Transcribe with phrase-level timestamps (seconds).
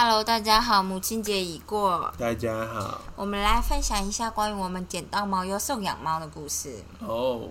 [0.00, 3.00] Hello，大家好，母亲节已过，大家好。
[3.16, 6.72] 我们来分享一下关于我们捡到猫又送养猫的故事。
[7.00, 7.48] 哦，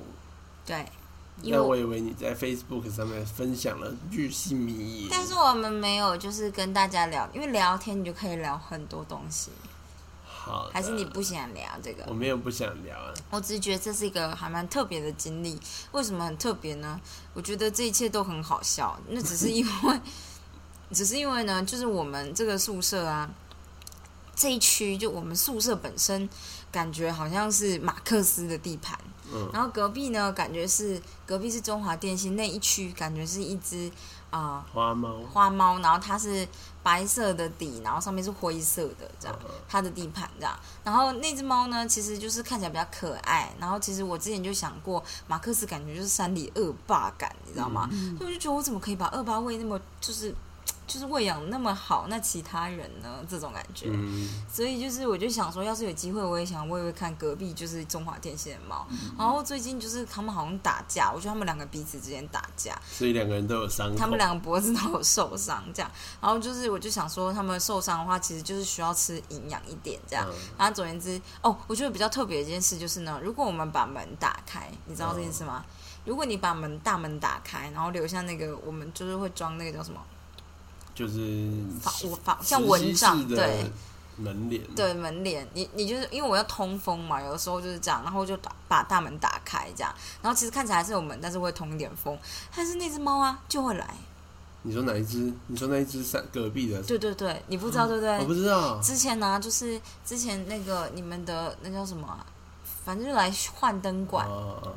[0.65, 0.85] 对，
[1.41, 5.09] 因那我以为你在 Facebook 上面分享了巨细靡遗。
[5.11, 9.51] 但是我们没有就是跟大家聊，因为聊天你就可以聊很多东西，
[10.25, 12.05] 好的，还是你不想聊这个？
[12.07, 13.13] 我没有不想聊啊。
[13.29, 15.59] 我只是觉得这是一个还蛮特别的经历。
[15.91, 16.97] 为什么很特别呢？
[17.33, 18.97] 我觉得这一切都很好笑。
[19.09, 19.99] 那只是因为，
[20.91, 23.29] 只是因为呢，就是我们这个宿舍啊，
[24.35, 26.27] 这一区就我们宿舍本身
[26.71, 28.97] 感觉好像是马克思的地盘，
[29.31, 33.91] 嗯然后隔壁呢，感觉是隔壁是中华电信那一区，感觉是一只
[34.29, 36.45] 啊、花猫，花猫，然后它是
[36.83, 39.39] 白色的底，然后上面是灰色的这样。
[39.43, 40.57] 嗯它的地盘这样。
[40.81, 43.53] 然后那只猫呢，其实就是看起来比较可爱。
[43.59, 47.89] 然后其实我之前就想过，马克思感觉就是山里恶霸感，你知道吗？
[48.17, 50.33] 所以我就觉得我怎么可以把恶霸喂那么就是
[50.87, 53.19] 就是喂养那么好，那其他人呢？
[53.29, 53.87] 这种感觉。
[53.91, 58.87] 嗯，所以就是我就想说，要是有机会，我也想喂喂看隔壁就是中华电信的猫。
[59.17, 62.73] 然后最近就是他们好像打架，我觉得他们两个彼此之间打架。
[62.89, 63.93] 所以两个人都有伤。
[63.95, 70.25] 他们两个脖子都有受伤，这样，然后就是我就想说，他们受伤的话，其实就是需要吃营养一点，这样。
[70.29, 75.63] 嗯然后总而言之，哦，我觉得比较特别的一件事就是呢，如果我们把门打开，你知道这件事吗？
[76.05, 79.99] 如果你把门大门打开，然后留下那个，我们就是会装那个叫什么
[80.97, 83.71] 就是防防像蚊帐，对
[84.17, 84.63] 门帘。
[84.75, 92.17] 对门帘，你你就是因为我要通风嘛，有的时候就是这样，然后就打把大门打开这样，然后其实看起来还是有门，但是会通一点风，
[92.55, 93.95] 但是那只猫啊就会来，
[94.63, 95.31] 你说哪一只？
[95.45, 96.81] 你说那一只山隔壁的？
[96.81, 98.17] 对对对，你不知道对不对？
[98.17, 98.81] 我不知道。
[98.81, 102.25] 之前呢、就是之前那个你们的那叫什么啊、
[102.83, 104.73] 反正就来换灯管，哦，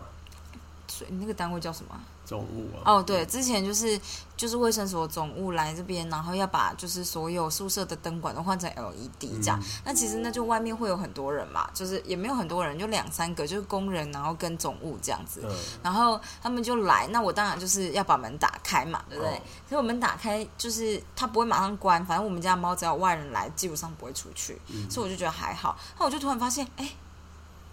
[0.87, 2.01] 所以那个单位叫什么啊？
[2.31, 2.83] 总务啊。
[2.85, 4.01] 哦，对，之前就是
[4.37, 9.59] 就是卫生所总务来这边，然后要把就是所有宿舍的灯管都换成 LED 这样。
[9.61, 15.41] 嗯那其实那就外面会有很多人嘛，就是也没有很多人，就两三个，就是工人，然后跟总务这样子。
[15.43, 15.51] 嗯，
[15.83, 19.33] 然后他们就来，那我当然就是要把门打开嘛，对不对？
[19.35, 25.77] 哦所以我门打开，就是它不会马上关，反正我们家的猫只要有外人来，基本上不会出去，嗯所以我就觉得还好。
[25.99, 26.93] 那我就突然发现，哎，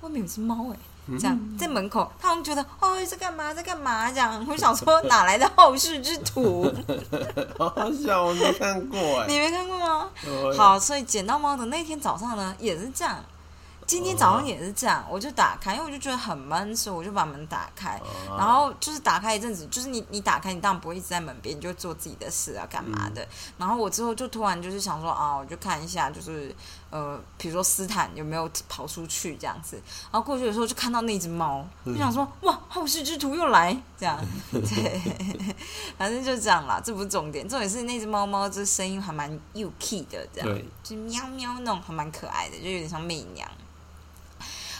[0.01, 0.75] 外面有只猫哎。
[0.75, 6.72] 嗯这样在门口，他们觉得哦在干嘛在干嘛这样，我想说 哪来的后世之徒？
[7.57, 9.25] 好好笑，我没看过哎。
[9.28, 10.09] 你没看过吗？
[10.57, 13.23] 好，所以捡到猫的那天早上呢，也是这样。
[13.87, 17.97] 今天早上也是这样，我就打开，因为我就觉得很闷，所以我就把门打开。
[18.03, 23.25] 哦然后就是打开一阵子，就是你你打开，你当然不会一直在门边，你就会做自己的事啊，干嘛的。
[23.57, 26.53] 然后我之后就突然就是想说啊，我就看一下，就是
[26.89, 29.81] 呃，比如说斯坦有没有跑出去这样子。
[30.11, 34.19] 然后过去的时候就看到那只猫，我就想说哇，后世之徒又来这样。
[34.51, 35.01] 对，
[35.97, 43.49] 反正就这样啦，这不是重点，重点是那只猫猫这声音还蛮 U key 的，这样，就喵喵那种，还蛮可爱的，就有点像媚娘。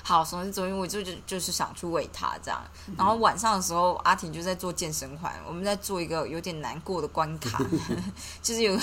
[0.08, 2.64] 好，所以昨天我就就就是想去喂它这样，
[2.98, 7.60] 然后晚上的时候，阿婷就在做健身环，我们在做一个有点难过的关卡，
[8.42, 8.74] 就是有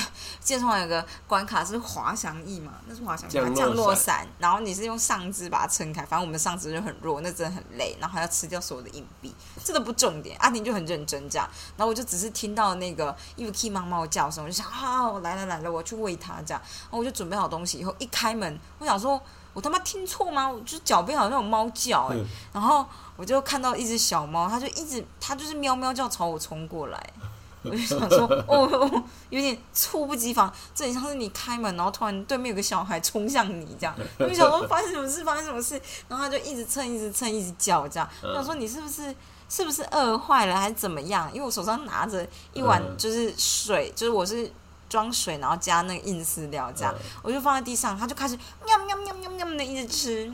[0.40, 10.36] 健身环有个关卡是滑翔翼嘛，那是滑翔降落伞伞，然后你是用上肢把它撑开，反正我们上肢就很弱，那真的很累，然后还要吃掉所有的硬币，这都不重点。
[10.40, 11.48] 阿婷就很认真这样，
[11.78, 19.18] 然后我就只是听到那个 Yuki 猫猫的叫声，我就想啊，我来了来了，我要去喂它这样，然后我就准备好东西以后一开门，我想说。
[19.54, 20.46] 我他妈听错吗？
[20.46, 22.84] 我就脚边好像有猫叫哎、嗯然后
[23.16, 27.12] 我就看到一只小猫，它就一直它就是喵喵叫朝我冲过来，
[27.62, 39.14] 我就想说哦哦，有点猝不及防，这很像是你开门，然后突然对面有个小孩冲向你这样，我就想说发生什么事，发生什么事，然后它就一直蹭，一直蹭，一直叫这样，我想说你是不是？
[39.46, 41.30] 是不是饿坏了还是怎么样？
[41.32, 44.50] 因为我手上拿着一碗嗯就是水，就是我是
[44.94, 50.32] 装水，然后加那个硬饲料这样，嗯我就放在地上，它就开始喵喵喵喵喵的一直吃。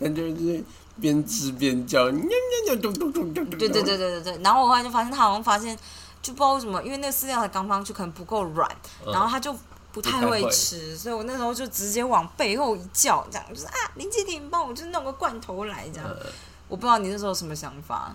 [0.00, 0.64] 感 觉就是
[1.00, 3.58] 边吃边叫，喵喵喵，咚咚咚咚咚。
[3.58, 4.42] 对对对对对对。
[4.42, 5.78] 然后我后来就发现，它好像发现，
[6.20, 8.68] 就不知道为什么，因为那个饲料才刚放上去，可能不够软，
[9.06, 9.54] 嗯然后它就
[9.92, 16.08] 不太会吃，所以我那时候就直接往背后一叫，这样就是啊，林继廷帮我就弄个罐头来这样。
[16.08, 16.26] 呃
[16.68, 18.12] 我不知道你那时候有什么想法。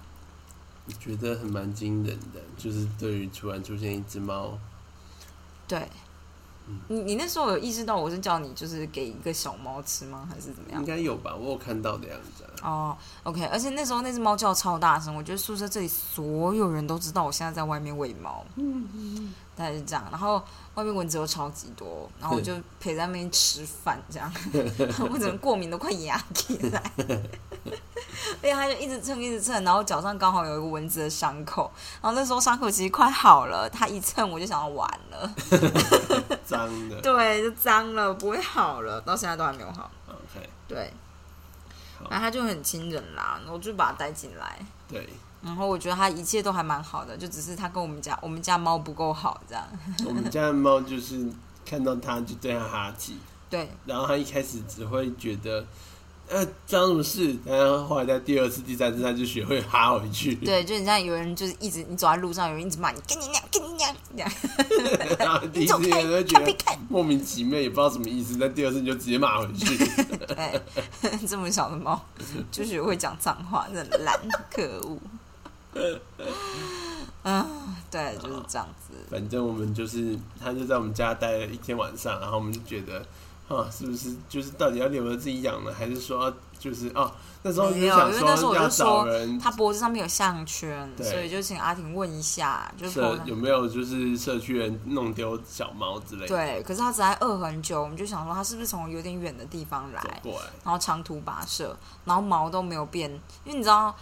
[0.85, 4.59] 我觉得很蛮惊人的，就是对于突然出现一只猫，
[5.71, 5.87] 对，
[6.89, 10.27] 你你那时候有意识到我是叫你就是给一个小猫吃吗？
[10.29, 10.85] 还是怎么样应？
[10.85, 11.33] 该有吧？
[11.33, 12.43] 我有看到的样子。
[12.61, 18.45] 哦，OK，而且那时候那只猫叫超大声，我觉得宿舍这里所有人都知道我现在在外面喂猫，
[19.55, 20.05] 大概是这样。
[20.11, 20.41] 然后
[20.75, 24.31] 外面蚊子又超级多，然后我就陪在那边吃饭，这样，
[25.11, 26.81] 我整个过敏都快压起来。
[28.41, 31.71] 而且它就一直蹭，一直蹭，然后脚上刚好有一个蚊子的伤口，
[32.01, 35.33] 然后那时候伤口其实快好了，它一蹭我就想要完了，
[36.45, 36.99] 脏的。
[37.01, 39.91] 对，就脏了，不会好了，到现在都还没有好。
[40.07, 41.10] OK，对，好
[42.09, 44.59] 然后他就很亲人啦，我就把他带进来。
[44.87, 45.07] 对，
[45.41, 49.65] 然后我觉得他一切都还蛮好的，就只是他跟我们家我们家猫不够好这样。
[50.07, 51.29] 我们家的猫就是
[51.65, 53.17] 看到他就对它哈气，
[53.49, 55.65] 对，然后他一开始只会觉得。
[56.31, 57.35] 呃，发生什么事？
[57.45, 60.33] 然后后来在第二次、第三次，他就学会哈回去。
[60.45, 64.31] 对，就你像有人就是一直你走在路上，有人一直骂你，跟你娘，跟你娘，这样。
[65.19, 66.55] 然后 第一次你会觉得
[66.87, 68.37] 莫名其妙，也不知道什么意思。
[68.39, 69.77] 但第二次你就直接骂回去。
[70.25, 70.61] 对，
[71.27, 72.01] 这么小的猫
[72.49, 74.17] 就学会讲脏话，真的烂，
[74.49, 74.97] 可恶。
[77.23, 77.45] 啊，
[77.91, 78.93] 对，就是这样子。
[79.09, 83.05] 反正我们就是，他就在我们家待了一天晚上，然后我们就觉得，
[83.57, 84.15] 啊，是不是？
[84.29, 87.11] 就是到底要留着自己养呢，还是说就是哦，
[87.43, 89.07] 那时候就没有想因为那时候我就说
[89.41, 96.27] 他脖子上面有项圈，所以就请阿婷问一下，就是社有没有就是社区人弄丢小猫之类的。
[96.27, 101.75] 对，可是他只在饿很久，我们就想说他是不是从有点远的地方来，过来，然后长途跋涉，
[102.05, 103.09] 然后毛都没有变，
[103.43, 103.95] 因为你知道。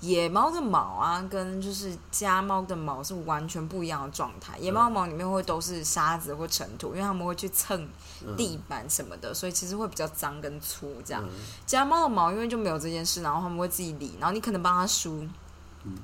[0.00, 4.58] 野猫的毛啊，跟就是家猫的毛是完全不一样的状态。
[4.58, 7.86] 野猫的毛里面会都是沙子或尘土，因为它们会去蹭
[8.26, 11.22] 嗯地板什么的，所以其实会比较脏跟粗这样。
[11.22, 11.30] 嗯
[11.66, 15.30] 家猫的毛因为就没有这件事，然后他们会自己理，然后你可能帮它梳，嗯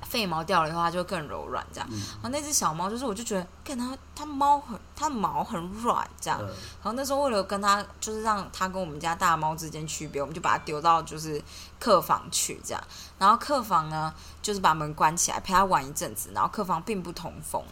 [0.02, 1.88] 废毛掉了以后它就会更柔软这样。
[1.90, 6.40] 嗯然后那只小猫就是，我就觉得，看它它猫很，它毛很软这样。
[6.42, 11.42] 嗯然后那时候为了跟它，就是让它跟我们家大猫之间区别，我们就把它丢到就是
[11.78, 12.82] 客房去这样。
[13.18, 17.62] 然后客房呢，就是把门关起来陪它玩一阵子，然后客房并不通风。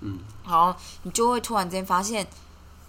[0.00, 2.26] 嗯，然后你就会突然间发现，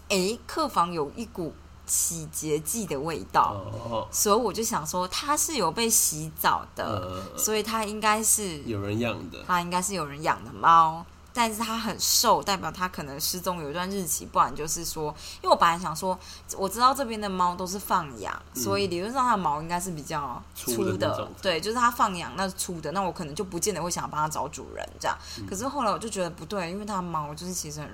[0.09, 1.53] 诶，客房有一股
[1.91, 16.17] 洗洁剂的味道，哦，所以我就想说它是有被洗澡的，呃，所以它应该是有人养的，它应该是有人养的猫，但是它很瘦，代表它可能失踪有一段日期，不然就是说，因为我本来想说，
[16.57, 25.17] 我知道这边的猫都是放养，嗯所以理论上它的毛应该是比较粗粗的对，就是它放养那是粗的，那我可能就不见得会想帮它找主人这样。
[25.39, 27.89] 嗯可是后来我就觉得不对，因为它的毛就是其实很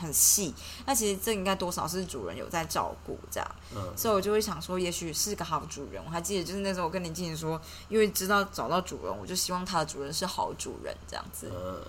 [0.00, 0.54] 很细，
[0.84, 3.54] 那其实这应该多少是主人有在照顾这样。
[3.74, 6.02] 嗯，所以我就会想说，也许是个好主人。
[6.04, 11.50] 我还记得，就是那时候我跟林静怡说，因为知道找到主人，我就希望它的主人是好主人这样子。
[11.50, 11.80] 呃，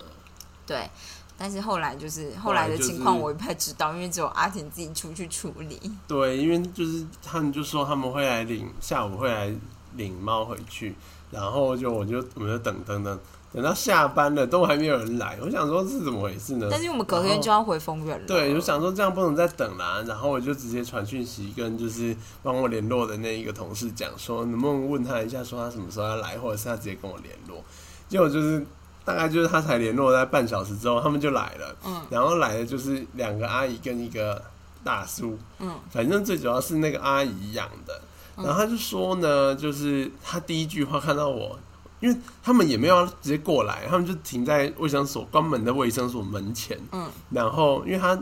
[0.68, 0.88] 对，
[1.36, 5.80] 但是后来就是后后来的情况我也不太知道，因为只有阿婷自己出去处理。
[6.06, 9.50] 对，因为就是他们就说他们会来领，下午会来
[9.96, 10.94] 领猫回去，
[11.30, 13.18] 然后就我就我们就等等等，
[13.52, 16.68] 等到下班了都还没有人来，我想说是怎么回事呢？
[16.70, 27.64] 但是我们隔天就要回丰原了，对，就想说这样不能再等啦，然后我就直接传讯息跟就是帮我联络的那一个同事讲说，能不能问他一下，说他什么时候要来，或者是他直接跟我联络。
[28.08, 28.66] 结果就是
[29.08, 32.02] 大概就是他才联络，在半小时之后他们就来了，嗯。
[32.10, 34.42] 然后来的就是两个阿姨跟一个
[34.84, 35.74] 大叔，嗯。
[35.90, 38.02] 反正最主要是那个阿姨养的，
[38.36, 41.58] 然后他就说呢，就是他第一句话看到我。
[42.00, 47.10] 因为他们也没有直接过来，他们就停在卫生所关门的卫生所门前，嗯。
[47.30, 48.16] 然后因为他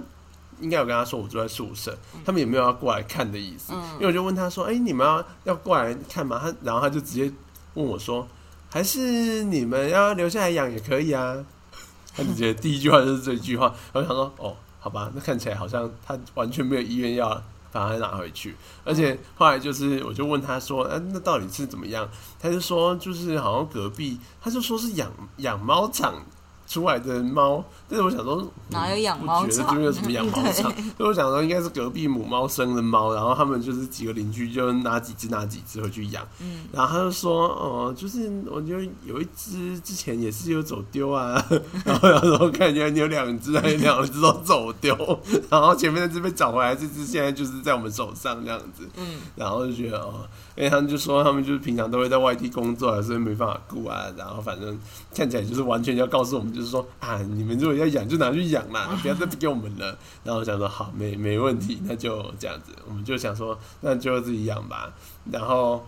[0.60, 1.94] 应该有跟他说我住在宿舍，
[2.24, 3.74] 他们也没有要过来看的意思。
[3.74, 3.82] 嗯。
[3.96, 7.30] 因为我就问他说：“哎、你们要要过来看吗？”他然后他就直接
[7.74, 8.26] 问我说
[8.76, 11.42] ：“还是你们要留下来养也可以啊？”
[12.14, 22.06] 他就觉得第一句话就是这句话，然后想说：“哦，好吧，那看起来好像他完全没有意愿要把它拿回去。”而且后来就是我就问他说：“哎、那到底是怎么样？”
[22.38, 26.22] 他就说：“就是好像隔壁，他就说是养养猫场。”
[26.66, 30.72] 出来的猫，但是我想说，哪有养猫场觉得这边有什么养猫 场？
[30.96, 36.26] 所以我想说应该是隔壁母猫生的猫，然后他们就是几个邻居就拿几只拿几只回去养。
[36.40, 41.44] 嗯，然后他就说，哦，就是我就有一只之前也是有走丢啊，
[41.84, 44.96] 然后然后看起来你有两只，还有两只都走丢，
[45.48, 48.88] 然后前面那只被找回来，这只现在就是在我们手上这样子。
[48.96, 54.06] 嗯，然后就觉得哦，因为他们就说他们就是平常都会在外地工作啊，所以没办法顾啊。
[54.16, 54.76] 然后反正
[55.14, 59.96] 看起来就是完全要告诉我们，就是说啊，你们如果要养就拿去养啦， 不要再给我们了。
[60.24, 62.72] 然后我想说好，没没问题，那就这样子。
[62.88, 64.90] 我们就想说那就自己养吧。
[65.30, 65.86] 然后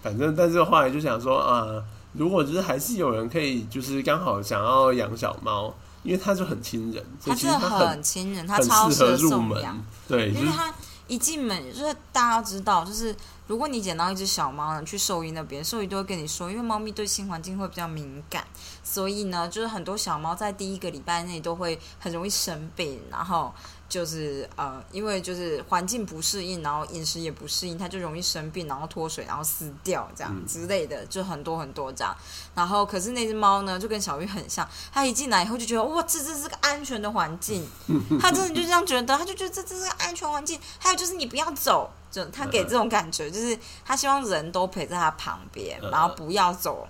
[0.00, 1.82] 反正但是后来就想说啊，
[2.12, 9.62] 如果就是还是有人可以就是刚好想要养小猫，因为它就很亲人，所他真的很很亲人，它超适合入门。。
[10.08, 10.72] 对，就是因为它
[11.06, 13.14] 一进门，就是大家知道，就是
[13.50, 18.46] 如果你捡到一只小猫呢，去兽医那边，兽医都会跟你说，因为猫咪对新环境会比较敏感，
[18.84, 23.52] 所以呢，就是很多小猫在第一个礼拜内都会很容易生病，然后。
[23.90, 32.16] 就是呃，因为就是环境不适应，然后饮食也不适应，它就容易生病，然后脱水，然后死掉这样之类的，就很多很多这样。
[32.54, 37.68] 然后可是那只猫呢，就跟小玉很像，它一进来以后就觉得哇，这这是个安全的环境，
[38.20, 40.60] 它真的就这样觉得，它就觉得这这是个安全环境。
[40.78, 46.86] 还有就是你不要走，就它给这种感觉，就是它希望人都陪在它旁边，然后不要走。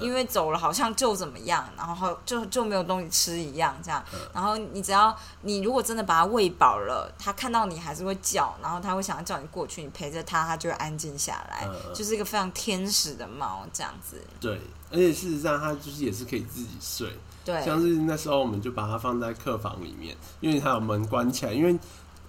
[0.00, 4.04] 因为走了好像就怎么样，然后就就没有东西吃一样，这样。
[4.32, 14.20] 然后你只要你如果真的把它喂饱了，它看到你还是会叫，然后它会想要叫你过去，你陪着它，它就会安静下来，就是一个非常天使的猫这样子。
[14.40, 17.08] 对，而且事实上它就是也是可以自己睡。
[17.44, 21.78] 对，像是那时候我们就把它放在客房里面，因为它有门关起来，因为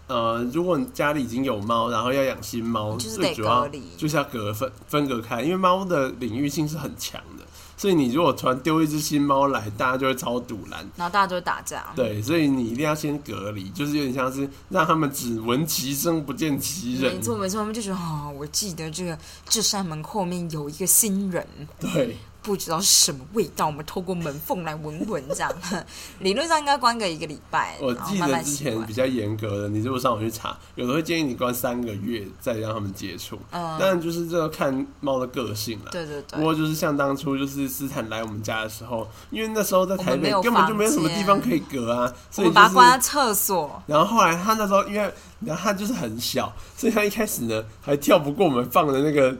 [0.07, 7.40] 呃，如果你家里已经有猫，然后要养新猫，就是得隔离就是要隔分分隔开，因为猫的领域性是很强的。
[7.81, 11.91] 所以你如果突然丢一只新猫来，大家就会超堵拦，然后大家就会打架。
[11.95, 17.15] 对，所以你一定要先隔离，就是有点像是让他们只闻其声不见其人。
[17.15, 19.17] 没错没错，他们就觉得哦，我记得这个
[19.49, 21.43] 这扇门后面有一个新人。
[21.79, 22.15] 对。
[22.41, 25.53] 不知道是什么味道，我们透过门缝来闻闻，这样
[26.19, 27.77] 理论上应该关个一个礼拜。
[27.79, 33.37] 我记得之前比较严格的，你如果上网去查，有的会建议你关三个月再让他们接触。
[33.51, 35.91] 嗯，但就是这个看猫的个性了。
[35.91, 36.39] 对对对。
[36.39, 43.81] 不过就是像当初就是斯坦来我们家的时候，因为那时候在台北根本就没有什么地方可以隔啊，所以把它关在厕所。
[43.85, 49.37] 然后后来他那时候因为然后他就是很小，所以他一开始呢还跳不过我们放的那个。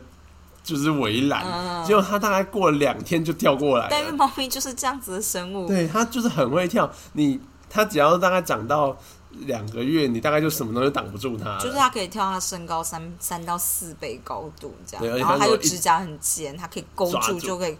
[0.63, 3.87] 就是围栏，结果它大概过了两天就跳过来。
[3.89, 6.89] 但因为猫咪就是这样子的生物，对它就是很会跳。
[7.13, 8.95] 你它只要大概长到
[9.31, 11.57] 两个月，你大概就什么东西挡不住它。
[11.57, 17.75] 就是它可以跳它身高三三到四倍高度这样，然后它就指甲很尖，它可以勾住就可以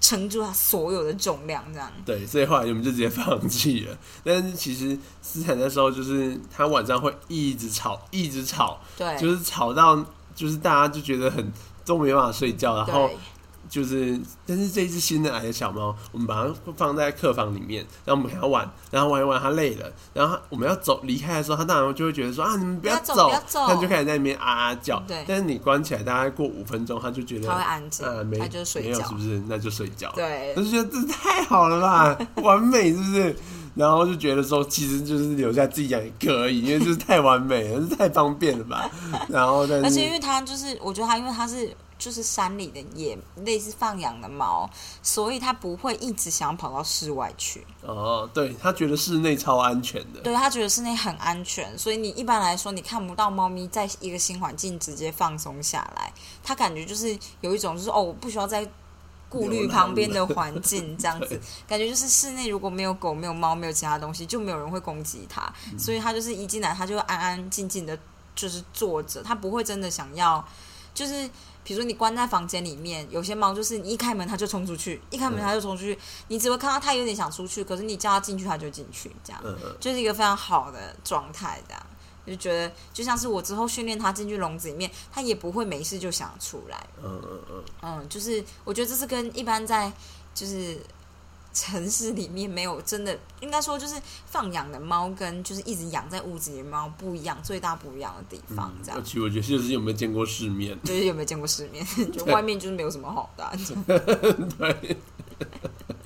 [0.00, 1.92] 撑住它所有的重量这样。
[2.06, 3.94] 对，所以后来我们就直接放弃了。
[4.24, 10.02] 但是其实斯坦那时候就是它晚上会一直吵，一直吵，对，就是吵到
[10.34, 11.52] 就是大家就觉得很。
[11.84, 13.10] 都没办法睡觉，然后
[13.68, 23.30] 就是，但是这只新的矮的小猫，我们把它放在客房里面，然后我们陪它玩，然后玩一玩它累了，然后我们要走离开的时候，它当然就会觉得说啊，你们不要走，
[23.66, 25.02] 它就开始在那边啊啊叫。
[25.08, 29.42] 对，但是你关起来，大概过五分钟，它就觉得它会安静，呃，没就睡觉，是不是？
[29.48, 30.12] 那就睡觉。
[30.14, 33.36] 对，我就觉得这太好了吧， 完美，是不是？
[33.74, 38.90] 然后就觉得说，其实就是留下自己养也可以，因为就是太完美了， 太方便了吧。
[39.28, 41.74] 然后但是，而且因为它就是，我觉得它因为它是。
[41.98, 44.68] 就是山里的野类似放养的猫，
[45.04, 47.64] 所以它不会一直想跑到室外去。
[47.82, 50.18] 哦，对，它觉得室内超安全的。
[50.20, 56.12] 对它觉得室内很安全，所以你一般来说你看不到猫咪在一个新环境直接放松下来，
[56.42, 58.68] 它感觉就是有一种就是哦，我不需要再
[59.32, 67.98] 顾虑旁边的环境这样子，感觉就是室内如果没有狗、没有猫、没有其他东西，就没有人会攻击它，所以它就是一进来，它就安安静静的，
[68.34, 70.46] 就是坐着，它不会真的想要，
[70.92, 71.30] 就是。
[71.64, 75.96] 比如说你关在房间里面，有些猫就是你一开门它就冲出去，一开门它就冲出去，
[76.26, 79.40] 你只会看到它有点想出去，可是你叫它进去它就进去，这样。
[79.78, 81.80] 就是一个非常好的状态，这样
[82.26, 86.86] 就觉得就像是我之后训练它进去笼子里面，它也不会没事就想出来。
[87.02, 89.92] 嗯嗯嗯，嗯，就是我觉得这是跟一般在
[90.34, 90.78] 就是。
[91.54, 98.72] 城市里面没有真的，应该说就是放养的猫跟就是一直养在屋子里的猫不一样，最大不一样的地方。
[98.82, 103.52] 这样，其实我觉得就是有没有见过世面， 就是有没有见过世面，就 外面就是没有什么好的。
[104.56, 104.96] 对，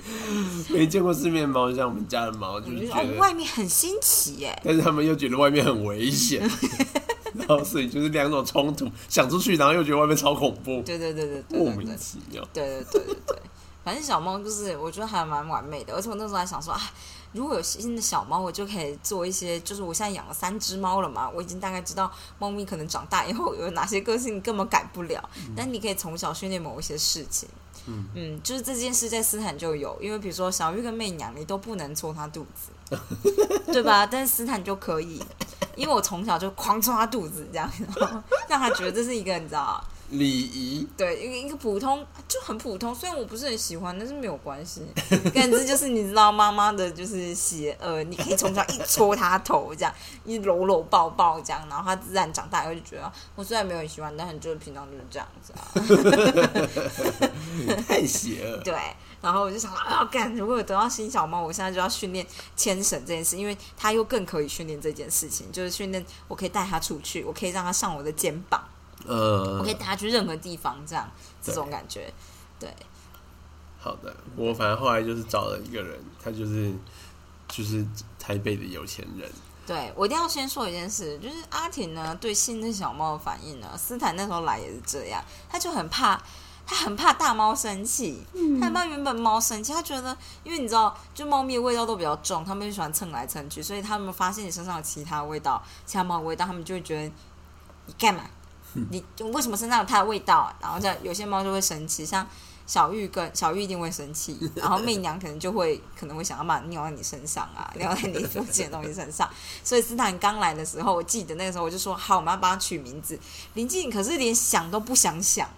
[0.69, 6.41] 没见过世面猫，像我们家的猫，就是觉得外面很新奇耶，但是他们又觉得外面很危险，
[7.33, 10.81] 然后所以就是两种冲突，想出去，然后又觉得外面超恐怖。
[10.81, 12.43] 对对对对对，莫名其妙。
[12.53, 13.37] 对对对对对。
[13.83, 16.81] 反正小猫就是我觉得还蛮完美的，而且我那时候还想说啊，
[17.31, 27.47] 如果有新的小猫，我就可以做一些，就是我现在养了三只猫了嘛，我已经大概知道猫咪可能长大以后有哪些个性根本改不了，但你可以从小训练某一些事情，
[27.87, 32.97] 嗯嗯，就是这件事在斯坦就有，因为比如说小玉跟媚娘，你都不能戳她肚子，
[33.71, 34.05] 对吧？
[34.05, 35.21] 但是斯坦就可以，
[35.75, 37.71] 因为我从小就狂戳她肚子，这样
[38.47, 39.83] 让她觉得这是一个你知道。
[40.09, 44.81] 礼仪对一个一个普通就很普通，虽然我不是很喜欢，但是没有关系。
[45.33, 55.59] 感觉就是你知道妈妈的就是邪恶，你可以从小一戳他头这样，一搂搂抱抱这样，然后他自然长大以后就觉得我虽然没有很喜欢，但是就是平常就是这样子啊。
[57.87, 58.57] 太邪恶。
[58.63, 58.73] 对，
[59.21, 68.63] 然后我就想啊，干如果有得到新小猫，我现在就要训练牵绳这件事，因为它又更可以训练这件事情，就是训练我可以带它出去，我可以让它上我的肩膀。
[69.07, 71.09] 呃我可以带他去任何地方，这样
[71.41, 72.13] 这种感觉。
[72.59, 72.71] 对，
[73.79, 76.73] 好的，我反正后来就是找了一个人，他就是
[77.47, 77.85] 就是
[78.19, 79.31] 台北的有钱人，
[79.65, 86.21] 对我一定要先说一件事，就是阿婷呢对新的小猫的反应呢，斯坦那时候来也是这样，他就很怕，
[86.65, 88.25] 他很怕大猫生气，
[88.59, 97.11] 他很怕原本猫生气，他觉得，因为你知道，就猫咪的味道都比较重，他们就喜欢蹭来蹭去，所以他们发现你身上有其他味道，其他猫的味道，他们就会觉得
[97.85, 98.23] 你干嘛？
[98.91, 100.55] 你为什么身上有它的味道啊？
[100.61, 102.27] 然后像有些猫就会生气，像
[102.65, 109.29] 小玉跟小玉一定会生气， 然后媚娘可能就会可能会想要把尿在你身上啊， 尿在你附近的东西身上。
[109.63, 113.17] 所以斯坦刚来的时候，我记得那个时候我就说好，我们要帮他取名字。
[113.53, 115.49] 林静可是连想都不想想，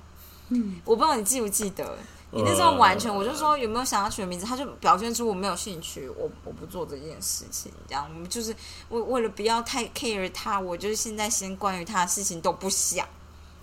[0.49, 1.97] 嗯，我不知道你记不记得。
[2.31, 8.55] 你那时候完全，我就说有没有想要取名字，他就表现出我没有兴趣，我我不做这件事情，这样我们就是
[8.89, 13.03] 为为了不要太 care 他，我就是现在先关于他的事情都不想，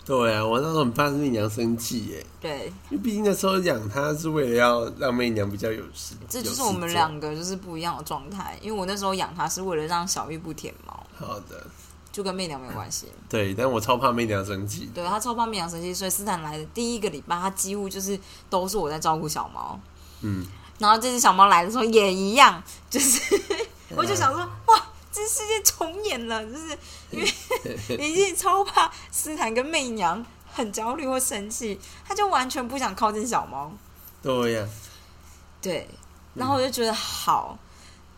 [0.05, 11.65] 对啊，我那时候很怕媚娘生气耶，对，因为毕竟那时候养它是为了要让媚娘比较有事，这就是我们做两个就是不一样的状态，因为我那时候养它是为了让小玉不舔毛，好的，
[12.17, 13.09] 就跟媚娘没有关系。
[13.29, 18.19] 对，但我超怕媚娘生气，对他超怕媚娘生气，所以斯坦来的第一个礼拜，他几乎就是
[18.49, 19.79] 都是我在照顾小猫。
[20.23, 20.47] 嗯，
[20.79, 23.21] 然后这只小猫来的时候也一样，就是
[23.95, 26.79] 我就想说，哇，这世界重演了，就是
[27.11, 27.35] 因为
[27.99, 33.71] 林静超怕斯坦跟媚娘很焦虑或生气，他就完全不想靠近小猫。
[34.23, 34.67] 对呀、
[35.61, 35.87] 对，
[36.33, 37.59] 然后我就觉得好，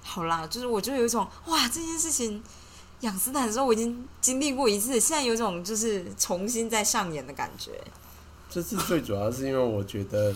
[0.04, 2.40] 好啦，就是我就有一种哇，这件事情
[3.00, 7.72] 养斯坦的时候我已经经历过一次，现在有种就是重新再上演的感觉。
[8.50, 10.34] 这次最主要是因为我觉得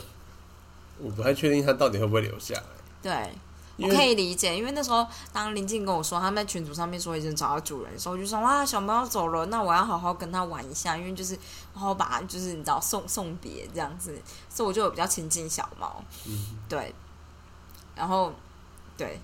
[0.98, 2.62] 我不太确定他到底会不会留下来，
[3.02, 3.34] 对，
[3.78, 11.36] 我可以理解，因为那时候当林静跟我说他们在群组上面说已经找到主人的时候，我就说哇，小猫要走了，那我要好好跟它玩一下，因为就是
[11.72, 14.14] 好好把就是你知道送送别这样子，
[14.48, 16.58] 所以我就有比较亲近小猫，嗯。
[16.68, 16.94] 对，
[17.96, 18.32] 然后
[18.96, 19.18] 对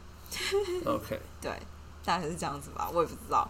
[0.85, 1.53] ，OK， 对，
[2.09, 3.47] 大概是这样子吧，我也不知道，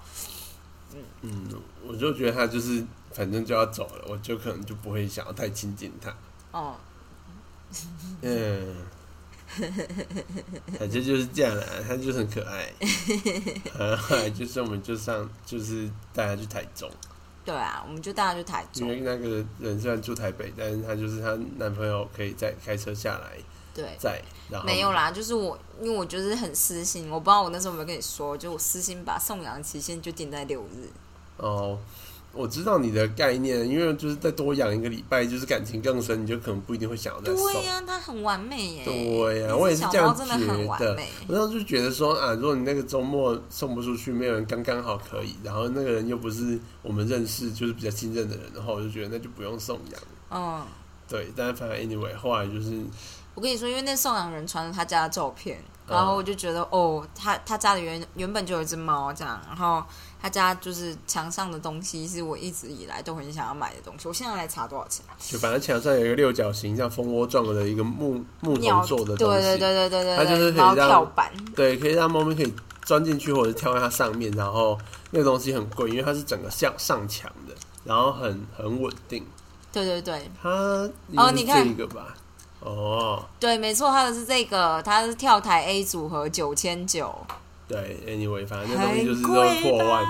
[1.23, 1.49] 嗯，
[1.87, 6.13] 我就觉得他就是反正就要走了，我就可能就不会想要太亲近他，
[6.51, 6.75] 哦、
[8.23, 8.75] 嗯，
[10.77, 12.69] 反正就是这样啦，他就是很可爱。
[13.79, 16.91] 然后后来就是我们就上，就是带他去台中，
[17.45, 23.39] 对啊，我们就带他去台中，因为那个人虽然住台北，但是他就是她男朋友可以再开车下来
[23.83, 23.97] 对。
[23.99, 30.89] 在，然后没有啦，就是我，因为我就是很私心，我不知道我那时候有没有跟你说，就我私心把送养期限就定在六日。
[31.37, 31.79] 哦。
[32.31, 37.53] 我知道你的概念，因为就是再多养一个礼拜，就是感情更深，你就可能不一定会想要再送。
[37.53, 38.85] 对呀、它很完美耶。
[38.85, 41.09] 对呀、我也是这样小猫真的很觉得完美。
[41.27, 50.01] 我当时就觉得说啊，如果你那个周末送不出去，没有人刚刚好可以，然后那个人又不是我们认识，就是比较信任的人的话，我就觉得那就不用送养。
[50.31, 50.63] 嗯，
[51.09, 52.71] 对，但是反正 anyway，后来就是
[53.39, 59.81] 我跟你说，因为那送养人传了他家的照片，嗯然后我就觉得、哦，他他家里原原本就有一只猫这样，然后
[60.21, 64.09] 他家就是墙上的东西是我一直以来都很想要买的东西。
[64.09, 65.07] 我现在来查多少钱？
[65.21, 72.53] 就反正墙上有一个六角形像蜂窝状的一个木木头鸟做的对东西，对对对对对，它就是可以跳板，对，可以让猫咪可以
[72.85, 74.77] 钻进去或者跳在它上面，然后
[75.13, 79.25] 那个东西很贵，因为它是整个向上墙的，然后很很稳定。
[79.71, 80.51] 对对对它
[81.15, 82.17] 哦你看这个吧？
[82.61, 87.15] 哦，对，没错，他的是这个，他是跳台 A 组合九千九，
[87.69, 90.05] 对，anyway，反正那东西就是都很贵破万。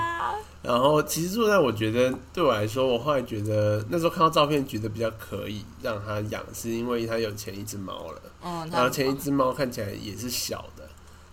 [0.61, 10.88] 然后其实坐在我觉得对我来说，我后来觉得那时候看到照片，觉得比较可以让他养，是因为他有前一只猫了，嗯，然他后前一只猫看起来也是小的，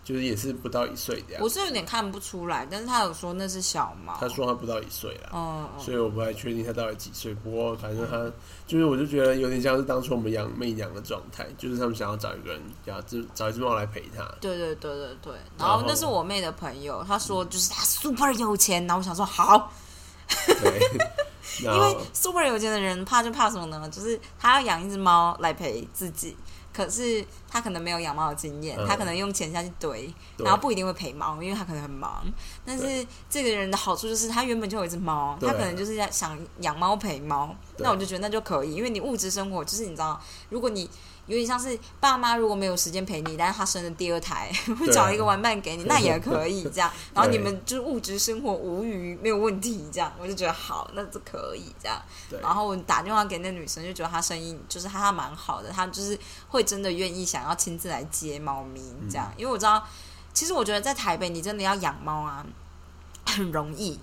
[0.06, 1.44] 就是也是不到一岁的样子。
[1.44, 4.16] 我是有点看不出来，但是他有说那是小猫。
[4.20, 7.34] 他说他不到一岁啦，嗯，嗯所以我不太确定他到底几岁。
[7.34, 8.32] 不过反正他
[8.68, 14.24] 就是，我就觉得有点像是当初我们养媚娘的状态，就是他们想要找一个人，要找找一只猫来陪他。
[14.40, 19.74] 对对对对对，然后然后那是我妹的朋友，她说就是她 super 有钱，然后我想说好，
[20.62, 20.80] 对，
[21.62, 23.90] 因为 super 有钱的人怕就怕什么呢？
[23.90, 26.36] 就是他要养一只猫来陪自己，
[26.76, 28.86] 可是他可能没有养猫的经验，嗯。
[28.88, 32.26] 他可能用钱下去堆，然后不一定会陪猫，因为他可能很忙。
[32.66, 40.90] 但是这个人的好处就是他原本就有一只猫，他可能就是要想养猫陪猫，那我就觉得那就可以，因为你物质生活就是你知道，如果你
[41.28, 46.92] 有点像是爸妈如果没有时间陪你，但是他生了第二胎， 会找一个玩伴给你，那也可以这样。
[47.14, 52.00] 然后你对们就是物质生活无余没有问题，这样 我就觉得好，那就可以这样。
[52.42, 56.18] 然后我打电话给那女生，就觉得她声音就是她蛮好的，她就是
[56.50, 59.32] 会真的愿意想要亲自来接猫咪这样。
[59.36, 59.84] 因为我知道，
[60.34, 62.46] 其实我觉得在台北你真的要养猫啊，
[63.26, 63.94] 很容易，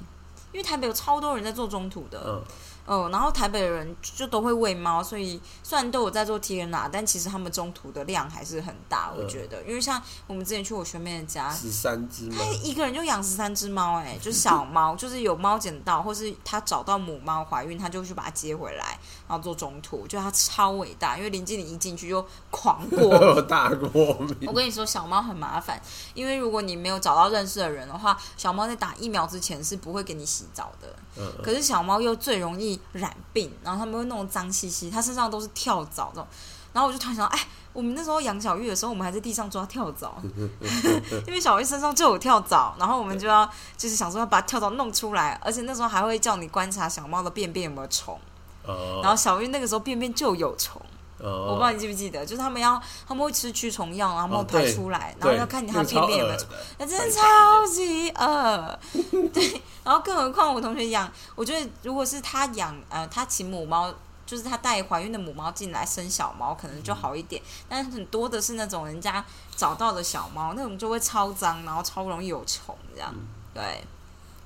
[0.50, 2.20] 因为台北有超多人在做中途的。
[2.26, 2.42] 嗯，
[2.84, 12.36] 哦，然后台北的人就都会喂猫，所以虽然都有在做 T N R，但其实他们中途的量还是很大，我觉得，因为像我们之前去我学妹的家，十三只吗？
[12.38, 24.48] 他一个人就养十三只猫，哎，就是小猫， 就是有猫捡到，或是他找到母猫怀孕，他就去把它接回来，然后做中途，就他超伟大，因为林经理一进去就狂过 大过敏。
[24.48, 25.80] 我跟你说，小猫很麻烦，
[26.14, 30.88] 因为如果你没有找到认识的人的话，小猫在打疫苗之前是不会给你洗澡的。
[31.42, 36.26] 可是小猫又最容易染病，然后他们会弄脏兮兮，他身上都是跳蚤这种。
[36.72, 40.14] 然后我就突然想到，哎，我们那时候养小玉的时候，我们还在地上抓跳蚤，
[41.26, 48.18] 因为小玉身上就有跳蚤，然后我们就要就是想说要把跳蚤弄出来，而且那时候还会叫你观察小猫的便便有没有虫。
[49.02, 50.80] 然后小玉那个时候便便就有虫。
[51.22, 58.78] 我不知道你记不记得，就是他们要他们会吃驱虫药，然后排出来，然后要看你它便便有没有虫，那真的超级恶。
[59.32, 63.92] 对，然后更何况我同学养，我觉得如果是他养呃，他请母猫，
[64.26, 67.40] 就是他带怀孕的母猫进来生小猫，可能就好一点。
[67.68, 73.14] 但是很多的是那种人家找到的小猫，那种就会超脏，然后超容易有虫这样。
[73.54, 73.84] 对。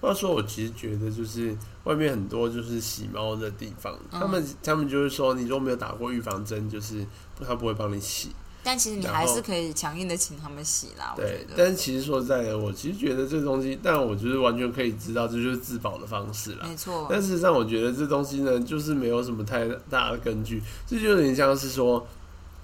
[0.00, 1.56] 话说，我其实觉得就是。
[1.87, 7.06] 外面很多就是洗猫的地方，他们他们就是说，你如果没有打过预防针，就是
[7.46, 8.30] 他不会帮你洗。
[8.64, 11.14] 但其实你还是可以强硬的请他们洗啦。
[11.14, 16.66] 对，但是其实说在的，我其实觉得这东西，但我就是完全可以知道，这就是自保的方式啦。
[16.66, 17.06] 没错。
[17.09, 20.61] 但事实上，我觉得这东西呢，就是没有什么太大的根据。
[20.88, 22.04] 这就有点像是说，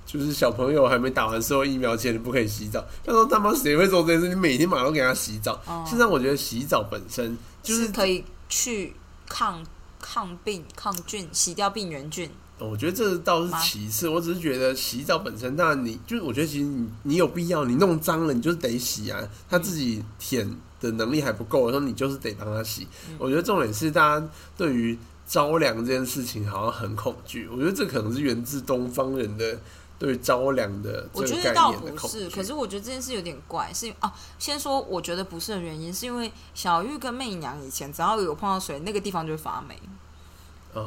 [0.05, 2.85] 就是小朋友还没打完所有疫苗前，你不可以洗澡。
[3.05, 4.29] 他说他妈谁会做这件事？
[4.29, 5.61] 你每天马上给他洗澡。
[5.87, 8.95] 实际上，我觉得洗澡本身就是可以去。
[9.29, 9.65] 抗
[9.99, 12.29] 抗病抗菌，洗掉病原菌。
[12.59, 19.19] 我觉得这倒是其次，我只是觉得洗澡本身，那你就是我觉得其实你你有必要，你弄脏了，你就是得洗啊。
[19.49, 22.87] 他自己舔的能力还不够，然后你就是得帮他洗。
[23.17, 29.59] 我觉得重点是大家对于着凉这件事情好像很恐惧，我觉得这可能是源自东方人的。
[30.03, 34.11] 对着凉的，我觉得倒不是，可是我觉得这件事有点怪，是哦。
[34.37, 39.79] 先说我觉得不是的原因，是因为小玉跟媚娘以前只要有碰到水，那个地方就会发霉。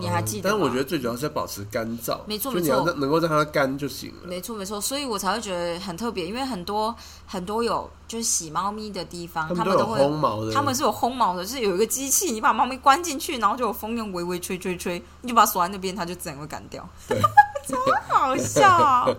[0.01, 0.49] 你还记得？
[0.49, 4.27] 但是我觉得最主要是要保持干燥，没错没错，能够让它干就行了。
[4.27, 6.93] 没错没错，所以我才会觉得很特别，因为很多
[7.25, 16.85] 很多有就是洗猫咪的地方，他们都会烘毛的，他们是有烘毛的，就是有一个机器，你把猫咪关进去，然后就有风用微微吹吹吹，你就把它锁在那边，它就自然会干掉。
[17.07, 17.17] 对。
[17.67, 19.15] 超好笑，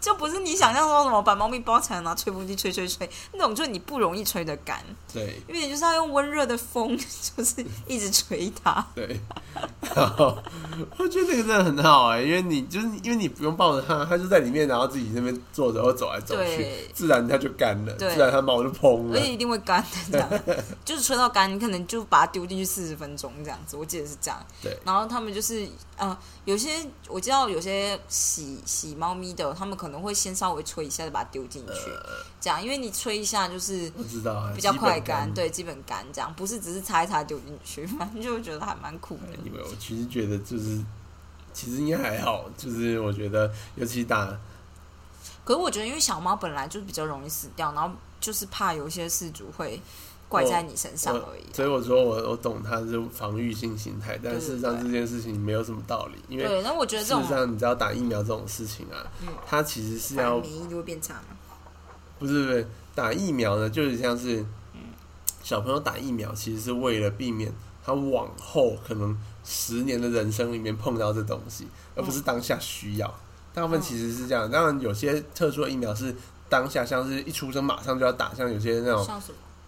[0.00, 4.82] 就不是你想象中什么把猫咪包起来拿吹风机吹吹吹那种，就是你不容易吹得干。
[5.12, 6.96] 对，因为你就是要用温热的风，
[7.36, 8.84] 就是一直吹它。
[8.94, 9.20] 对，
[10.98, 20.12] 我觉得那个真的很好哎，因为你就是因为你不用抱着它，它就在里面，然后自己那边坐着或走来走去，自然它就干了，自然它毛就蓬了，而且一定会干的。
[20.12, 20.28] 这样
[20.84, 24.40] 就是吹到干，你可能就把它丢进去四十分钟这样子，我记得是这样。
[24.62, 25.68] 对，然后他们就是
[26.00, 26.84] 呃，有些。
[27.08, 31.90] 我知道有些洗洗猫咪的，他们可能会先稍微吹一下，就把它丢进去，
[32.40, 39.36] 这样，因为你吹一下就是我知道比较快干，对，基本干这样，不是只是擦一擦丢进去，反正就觉得还蛮苦的。
[39.44, 40.80] 因为我其实觉得就是，
[41.52, 44.24] 其实应该还好，就是我觉得尤其打，
[45.44, 49.80] 可是我觉得因为小猫本来就比较容易死掉，然后就是怕有些事主会。
[50.30, 61.36] 怪在你身上而已，所以我说我我懂他是防御性心态，但事实上这件事情没有什么道理，因为对，那我觉得事实上你知道打疫苗这种事情啊，嗯，它其实是要免疫力会变差吗？
[62.20, 64.44] 不是不是，打疫苗呢，就是像是
[65.42, 67.52] 小朋友打疫苗，其实是为了避免
[67.84, 71.66] 他往后可能十年的人生里面碰到这东西，
[71.96, 73.12] 而不是当下需要。
[73.52, 76.14] 大部分其实是这样，当然有些特殊的疫苗是
[76.48, 79.20] 当下，像是一出生马上就要打，像有些那种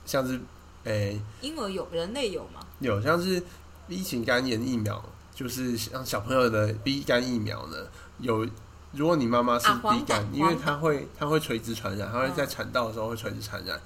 [0.05, 0.41] 像是，
[0.85, 2.61] 诶，婴儿有，人类有吗？
[2.81, 3.43] 有，像是
[3.88, 5.03] B 型肝炎疫苗，
[5.35, 7.77] 就是像小朋友的 B 肝疫苗呢。
[8.19, 8.47] 有，
[8.93, 13.81] 如果你妈妈是 B 肝，因为它会，它会垂直传染，它会在产道的时候会垂直传染，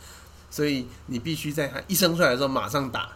[0.50, 3.12] 所以你必须在它一生出来的时候马上打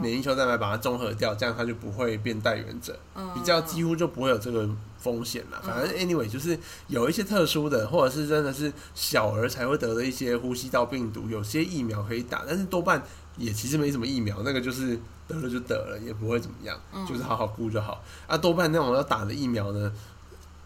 [0.00, 2.98] 免疫球蛋白，把它中和掉，这样它就不会变带原者，
[3.34, 4.68] 比较几乎就不会有这个。
[5.04, 13.02] 风险了，反正 anyway 就是有一些特殊的，或者是真的是小儿才会得的一些呼吸道病毒，有些疫苗可以打，但是多半
[13.36, 18.02] 也其实没什么疫苗，那个就是得了就得了，也不会怎么样，就是好好顾就好。
[18.26, 19.92] 啊，多半那种要打的疫苗呢，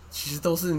[0.08, 0.72] 其实都是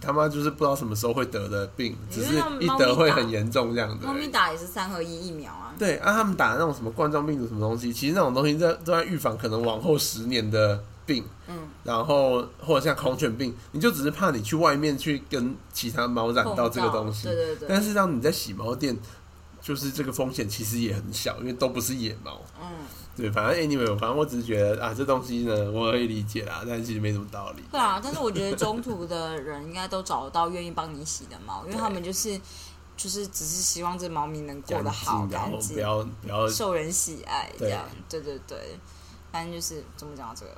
[0.00, 4.06] 他妈就是不知道什么时候会得的病，只是一得会很严重这样子。
[4.06, 5.74] 猫咪打也是三合一疫苗啊。
[5.78, 10.82] 对，啊，他们打那种什么冠状病毒什么东西，其实那种东西在都在预防可能往后十年的。
[11.06, 17.68] 病，嗯，然后或者像狂犬病，你就只是怕你去外面去跟其他猫染到这个东西，对对对。
[17.68, 18.98] 但是让你在洗猫店
[19.62, 22.42] 就是这个风险其实也很小，因为都不是野猫。
[22.60, 22.66] 嗯，
[23.16, 27.62] 对，反正 anyway，反正我只是觉得啊，这东西呢，我可以理解啦，但其实没什么道理。
[27.72, 32.38] 对啊，但是我觉得中途的人应该都找得到愿意帮你洗的猫， 因为他们就是
[32.96, 37.84] 就是只是希望这猫咪能过得好、然后干净不、要不要受人喜爱这对样。
[38.08, 38.58] 对对对，
[39.32, 40.52] 反正就是怎么讲到这个，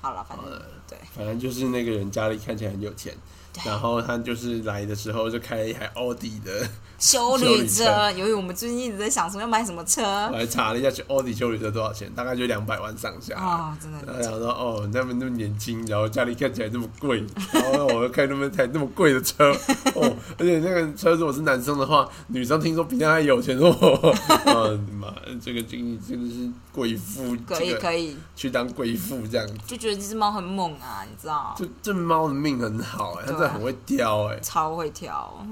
[0.00, 0.46] 好了，反正
[0.86, 0.98] 对。
[1.16, 3.16] 反正就是那个人家里看起来很有钱，
[3.52, 3.62] 对。
[3.64, 6.68] 然后他就是来的时候就开了一台奥迪的，
[7.02, 8.10] 修修旅旅车车。
[8.12, 10.02] 由于我们最近一直在想说要买什么车。
[10.30, 13.34] 我还查了一下，奥迪修旅车多少钱，大概就两百万上下。
[13.34, 19.50] 哦，真的然后想说，哦，他们那么年轻，然后家里看起来这么贵， 然后我又开那么台那么贵的车，
[19.96, 23.68] 哦，而且那个车如果是男生的话，女生听说比他还有钱，说，
[24.46, 25.12] 哦，妈，
[25.44, 29.44] 这个经历真的是贵妇，可以可以，去当贵妇这样。
[29.48, 29.54] 子。
[29.66, 35.44] 就觉得这只猫很猛啊，你知道，这这猫的命很好哎、它真的很会挑哎、超会挑，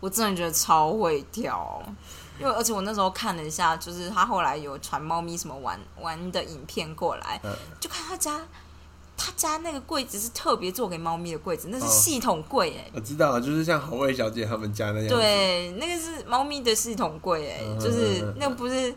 [0.00, 1.82] 我真的觉得超会挑。
[2.38, 8.40] 因为而且我那时候看了一下，就是他后来有传猫咪什么玩玩的影片过来，嗯就看他家，
[9.14, 15.14] 他家那个柜子是特别做给猫咪的柜子，那是哦系统柜哎、我知道了，就是像好味小姐他们家那样子。
[15.14, 18.94] 对，那个是猫咪的系统柜哎、嗯就是那个不是，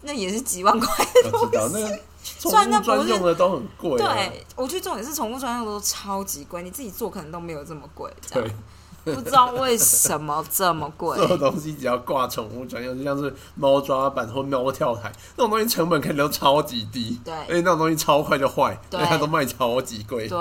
[0.00, 1.06] 那也是几万块。
[1.32, 1.88] 我知道那个
[2.40, 4.12] 宠虽然那不是物专用的都很贵、啊。
[4.12, 8.58] 对，我觉得重点是宠物专用都超级贵，你自己做可能都没有这么贵，这对样，
[9.04, 11.28] 不知道为什么这么贵所。
[11.28, 20.28] 有东西只要挂宠物专用，就像是猫抓板或猫跳台那种东西，成本看起来都超级低，对而且那种东西超快就坏，对它都卖超级贵。
[20.28, 20.38] 对，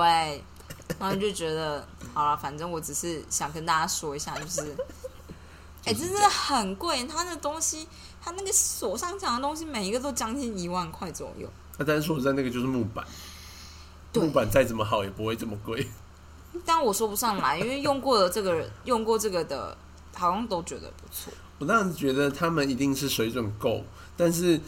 [1.00, 4.76] 然后就觉得好了，反正我只是想跟大家说一下，就是，
[5.86, 7.88] 哎、真的很贵，它那东西，
[8.22, 11.50] 它那个锁上墙的东西，每一个都将近一万块左右。
[11.78, 13.04] 那但是说实在，那个就是木板，
[14.14, 15.88] 木板再怎么好也不会这么贵。
[16.66, 19.78] 但我说不上来，因为用过的这个人，用过这个的，
[20.16, 21.32] 好像都觉得不错。
[21.60, 23.84] 我当然觉得他们一定是水准够，
[24.18, 24.60] 但是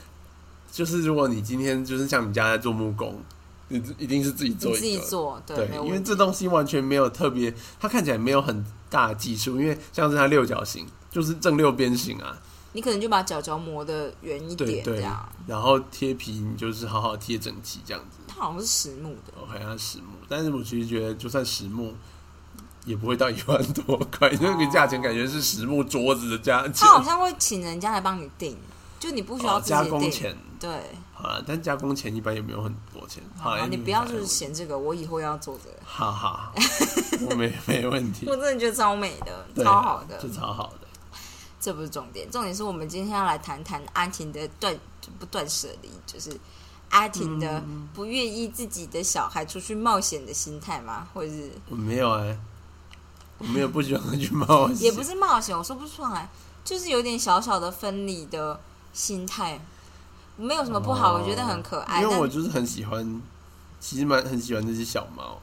[0.71, 3.19] 就是如果你今天就是像你家在做木工，
[3.67, 4.99] 你一定是自己做你自己。
[4.99, 5.67] 做，对。
[5.83, 12.37] 因为这东西完全没有特别，它看起来没有很大的技术，因为像是它六角形就是正六边形啊，
[12.73, 18.17] 你可能就把角角磨的圆一点，这对样。，然后贴皮你就是好好贴整齐这样子。
[18.33, 21.93] 它好像是实木的，OK，它实木，但是我其实觉得就算实木。
[22.85, 28.57] 也不会到一万多块，那个价钱感觉是实木桌子的价钱他，好像会请人家来帮你订，
[28.99, 29.99] 就你不需要哦加自己订。
[30.01, 30.37] 工钱。
[30.59, 30.69] 对，
[31.13, 33.23] 好了，但加工钱一般也没有很多钱。
[33.37, 35.77] 好好，了，你不要就是嫌这个，我以后要做这个。
[35.85, 36.51] 哈哈，
[37.29, 40.29] 我没没问题 我，真的觉得超美的，超好的这。
[40.29, 40.87] 超好的。
[41.61, 44.77] 这不是重点，重点是我们今天要来谈谈安婷的断
[45.17, 46.37] 不断舍离，就是
[46.93, 51.07] 阿婷的嗯不愿意自己的小孩出去冒险的心态吗？
[51.11, 52.37] 或者是我没有哎、
[53.39, 56.29] 我没有不喜欢去冒险，也不是冒险，我说不出来，
[56.63, 58.59] 就是有点小小的分离的
[58.93, 59.59] 心态，
[60.37, 62.01] 没有什么不好，哦我觉得很可爱。
[62.01, 63.21] 因为但我就是很喜欢，
[63.79, 65.41] 其实蛮很喜欢这只小猫。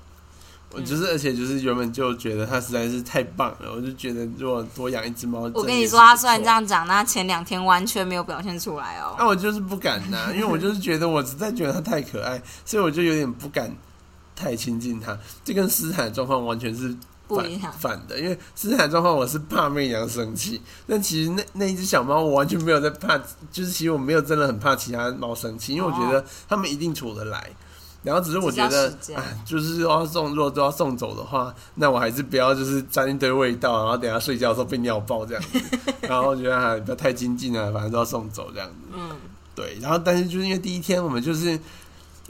[0.72, 9.16] 我嗯就是，而且就是原本就觉得它实在是太棒了，我就觉得如果多养一只猫，我跟你说，真的也是不他虽然这样讲，那前两天完全没有表现出来哦。
[9.18, 13.74] 那我就是不敢呐、因为我就是觉得我实在觉得它太可爱，所以我就有点不敢
[14.36, 15.18] 太亲近它。
[15.44, 16.88] 这跟斯坦的状况完全是
[17.28, 23.18] 反不一样反的，因为斯坦的状况我是怕媚娘生气，但其实那那一只小猫我完全没有在怕，
[23.50, 27.50] 就是其实我没有真的很怕其他猫生气，因为我觉得它们一定处得来。
[28.02, 28.90] 然后只是我觉得
[29.44, 35.60] 就是要送，如果都要送走的话，那我还是不要就是沾一堆味道，然后等下睡觉的时候被尿爆这样子。
[36.08, 38.74] 然后觉得还不要太精进了，反正都要送走这样子。
[38.94, 39.10] 嗯，
[39.54, 41.60] 对，然后但是就是因为第一天我们就是因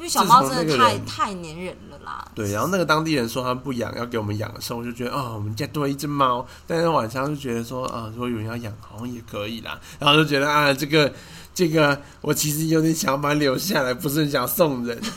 [0.00, 2.26] 为小猫真的太太粘人了啦。
[2.34, 6.46] 对，然后那个当地人说他不养，要给我们养的时候，我就觉得哦，我们家多一只猫。
[6.66, 9.78] 但是晚上就觉得说啊，如果有人要养，好像也可以啦。
[9.98, 11.12] 然后就觉得啊，这个
[11.54, 15.00] 这个，我其实有点想要把它留下来，不是很想送人。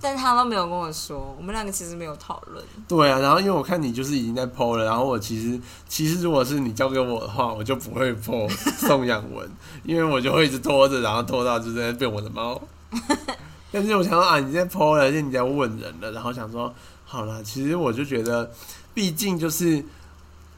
[0.00, 2.64] 但他都没有跟我说，我们两个其实没有讨论。
[2.88, 8.48] 对啊，然后因为我看你就是已经在 PO 了，然后我其实其实如果是你交给我的话，我就不会 PO
[8.80, 9.46] 送养文，
[9.84, 12.58] 因为我就会一直拖着，然后拖到就在变我的猫。
[13.70, 18.50] 但是我想说啊，你在 PO 了，而且你在问人了，然后想说好了，其实我就觉得，
[18.94, 19.84] 毕竟就是，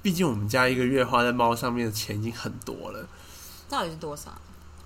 [0.01, 3.05] 毕竟我们家一个月花在猫上面的钱已经很多了，
[3.70, 4.30] 到底是多少？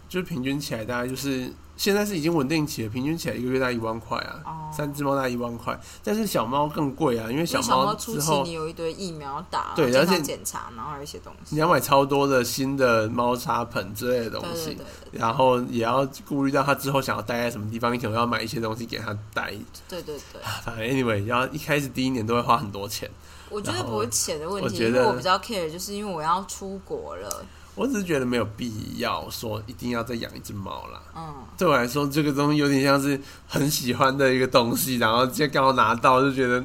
[0.06, 4.40] 就是平均起来大概就是现在是已经稳定起了，平均起来一个月大概一万块啊。
[4.44, 11.56] 哦，三只猫大概一万块，但是小猫更贵啊，因为小因为小猫猫初期之后你有一堆疫苗打，对而且检查，然后还有一些东西。
[11.56, 19.52] 你要买超多的新的猫砂盆之类的东西，对对对对然后也要顾虑到它之后想要待在什么地方，你可能要买一些东西给它待。
[19.88, 23.10] 对对对， 反正 anyway，要一开始第一年都会花很多钱。
[23.50, 27.44] 我觉得不是钱的问题，我觉得我比较 care，就是因为我要出国了，
[27.74, 31.00] 我只是觉得没有必要说一定要再养一只猫啦。
[31.16, 36.64] 嗯，对我来说，这个东西有点像是很喜欢的一个东西，然后现在刚好拿到，就觉得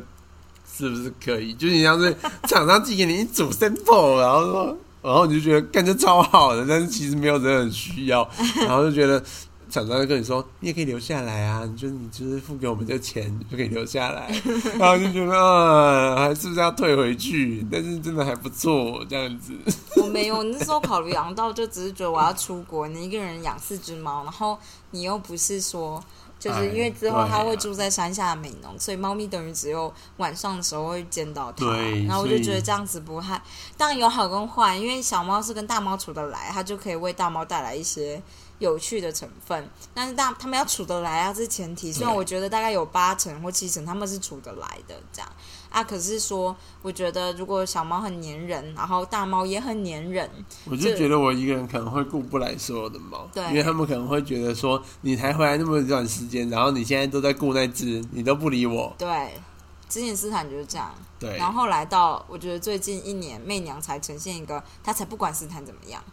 [0.72, 1.54] 是不是可以？
[1.54, 2.16] 就你像是
[2.48, 9.24] 厂商寄给你一组 sample，然后说，然后你就觉得感觉超好的，但是其实没有人很需要，然后就觉得
[9.70, 14.30] 厂商就跟你说，你也可以留下来啊，你就你就是付给我们这钱就可以留下来，
[14.80, 17.66] 然后就觉得啊，还是不是要退回去？
[17.72, 19.54] 但是真的还不错，这样子。
[19.98, 24.58] 我没有，那时候考虑养到就只是觉得我要出国，你一个人养四只猫，然后
[24.92, 26.04] 你又不是说。
[26.40, 31.66] 就是因为之后它会住在山下的美浓，所以猫咪等于只有晚上的时候会见到它。
[31.66, 33.40] 对，然后我就觉得这样子不太，
[33.78, 38.22] 当然有好跟坏，因为小猫是跟大猫处得来，它就可以为大猫带来一些
[38.60, 39.70] 有趣的成分。
[39.94, 41.92] 但是大它们要处得来啊，这是前提。
[41.92, 45.30] 虽然我觉得大概有八成或七成他们是处得来的，这样。
[45.70, 50.28] 啊，可是说，我觉得如果小猫很粘人，然后大猫也很粘人，
[50.66, 58.92] 我就觉得我一个人可能会顾不来所有的猫，对，因为他们可能会觉得说，你才回来那么短时间，然后你现在都在顾那只，你都不理我。
[58.98, 59.32] 对，
[59.88, 66.04] 之前斯坦就是这样，对，然后后来到我觉得最近一年，媚娘才呈现一个，她才不管斯坦怎么样，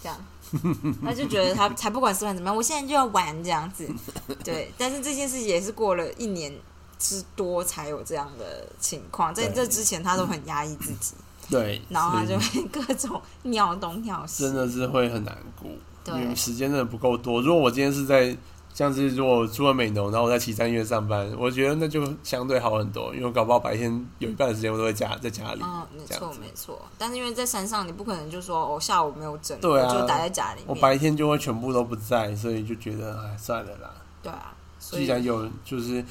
[0.00, 0.16] 这样，
[1.04, 3.88] 他就觉得他才不管斯坦怎么样，我现在就要玩这样子，
[4.44, 6.54] 对，但是这件事情也是过了一年。
[7.00, 11.14] 之多才有这样的情况，在这之前他都很压抑自己，
[11.48, 15.70] 对，然后他就会各种尿东尿西，真的是会很难过，
[16.04, 17.40] 对，因为时间真的不够多。
[17.40, 18.36] 如果我今天是在
[18.74, 26.78] 像是如果住了美农，然后我在岐山医院上班，我觉得那就相对好很多，因为我搞不好白天有一半的时间我都会家在家里，嗯，没错没错。
[26.98, 33.90] 但是因为在山上，你不可能就说哦下午没有整，对啊，就待在家里面，我白天就会全部都不在，所以就觉得哎算了啦，
[34.22, 36.04] 对啊，既然有就是。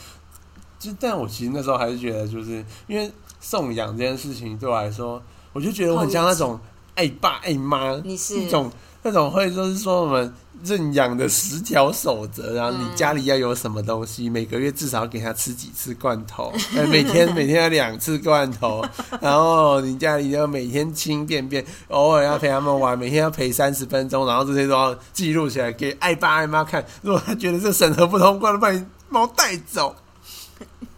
[0.80, 3.12] 就但我其实那时候还是觉得，就是因为
[3.42, 6.58] 送养这件事情对我来说，我就觉得我很像那种
[6.96, 8.72] 爱爸爱妈，你是那种
[9.04, 16.54] 那种会就是说我们认养的十条守则，然后你家里要有什么东西，每个月至少给他吃几次罐头，
[16.90, 18.84] 每天每天要两次罐头，
[19.22, 26.86] 然后你家里要每天清便便，偶尔要陪他们玩，每天要陪三十分钟，然后这些都要记录起来给爱爸爱妈看。
[27.02, 29.96] 如果他觉得这审核不通过，把你猫带走。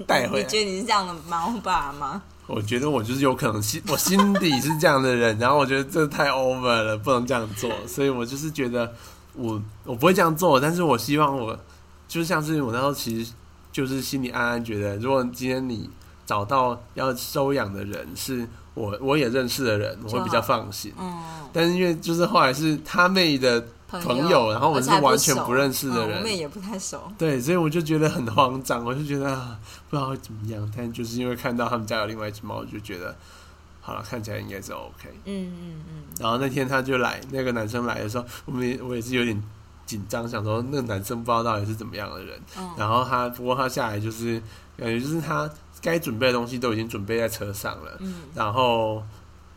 [0.08, 0.44] 带回来？
[0.44, 2.22] 你觉得你是这样的猫爸吗？
[2.48, 5.38] 我觉得我就是有可能心， 我心底是这样的人。
[5.40, 7.72] 然后我觉得这太 over 了，不能这样做。
[7.88, 8.94] 所以我就是觉得
[9.36, 10.60] 我我不会这样做。
[10.60, 11.58] 但是我希望我
[12.08, 13.32] 就像是我那时候其实
[13.72, 15.90] 就是心里暗暗觉得，如果今天你
[16.26, 20.94] 找到要收养的人是我我也认识的人，我会比较放心。
[21.00, 21.24] 嗯。
[21.54, 23.64] 但是因为就是后来是他妹的。
[24.00, 27.12] 朋友，然后我是完全不认识的人，我们也不太熟。
[27.18, 30.72] 对，所以我就觉得很慌张，我就觉得啊，不知道会怎么样。
[30.76, 33.14] 但就是因为看到他们家有另外一只猫，我就觉得
[33.82, 35.10] 好了，看起来应该是 OK。
[35.26, 36.04] 嗯嗯嗯。
[36.20, 39.44] 然后那天他就来，那个男生来的时候，我们我也是有点
[39.86, 42.40] 紧张，想说那个男生不知道到底是怎么样的人。
[42.78, 44.42] 然后他不过他下来就是
[44.78, 45.50] 感觉就是他
[45.82, 47.98] 该准备的东西都已经准备在车上了。
[48.00, 48.22] 嗯。
[48.34, 49.04] 然后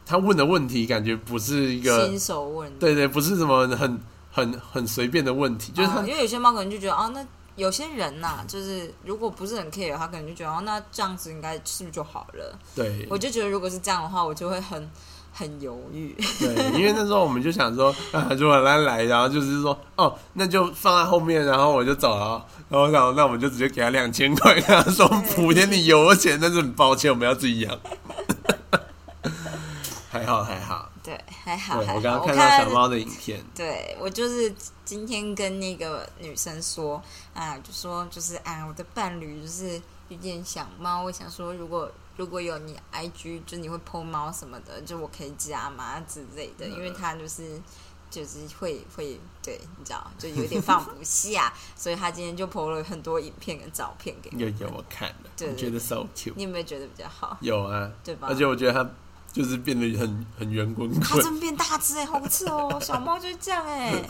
[0.05, 4.01] 他问的问题感觉不是一个新手问，对对，不是什么很。
[4.35, 12.59] 很很随便的问题，就是因为有些猫可能就觉得哦，那有些人呐，就是如果不是很 care，他可能就觉得哦，那这样子应该是不是就好了？
[12.75, 14.91] 对，我就觉得如果是这样的话，我就会很
[15.33, 16.13] 很犹豫。
[16.41, 22.45] 对，因为那时候我们就想说 啊，如果他来，然后就是说哦，那就放在后面，然后我就走了。
[22.69, 27.79] 然后想，那我们就直接给他两千块，跟他说补贴你油钱，但是很抱歉，我们要自己养。
[30.11, 30.91] 还好，还好。
[31.05, 31.79] 对，还好。
[31.81, 33.45] 我刚刚看到小猫的影片。
[33.55, 34.53] 对，我就是
[34.87, 37.01] 今天跟那个女生说
[37.35, 46.67] 啊，就说就是啊，我的伴侣就是遇见小猫，我想说如果如果有你 IG，就你会 po 猫什么的，就我可以加吗之类的？
[46.67, 47.61] 因为他就是
[48.09, 56.33] 就是会会对，你知道，就有点放不下，所以他今天就 po 了很多影片跟照片给有有我看了，对，觉得 so cute。
[56.35, 57.37] 你有没有觉得比较好？
[57.43, 58.29] 有啊，对吧？
[58.31, 58.91] 而且我觉得他。
[59.35, 62.79] 就是变得很很圆滚滚，它真变大只哎，好吃哦！
[62.81, 64.01] 小猫就是这样哎，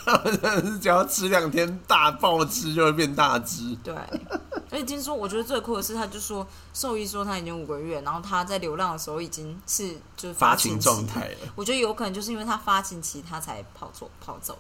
[0.82, 3.74] 只要吃两天大暴吃就会变大只。
[3.82, 3.94] 对，
[4.70, 11.36] 而且听说我觉得最酷的是，他就说兽医说他已经五个月，然后他在流浪的时候已经是就是发情状态了。
[11.54, 14.58] 我觉得有可能就是因为他发情期，他才跑走跑走。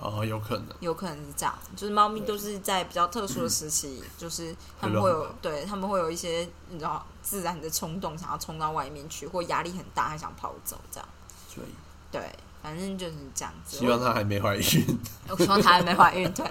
[0.00, 11.08] 哦，有可能，有可能是这样，就是猫咪都是在比较特殊的时期，就是他们会有，对他们会有一些你知道自然的冲动，想要冲到外面去，或压力很大，还想跑走这样。
[11.54, 11.68] 所以，
[12.10, 13.76] 对，反正就是这样子。
[13.76, 14.98] 希望它还没怀孕。
[15.28, 16.32] 我希望它还没怀孕。
[16.32, 16.46] 对，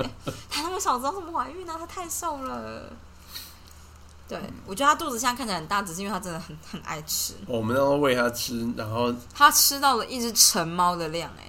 [0.50, 1.76] 它那么小，知道怎么怀孕呢？
[1.80, 2.94] 它太瘦了。
[4.28, 7.34] 对，我觉得它肚子现在看起来很大，只是因为它真的很很爱吃。
[7.48, 11.49] 我们要喂它吃，然后它吃到了一只成猫的量，哎。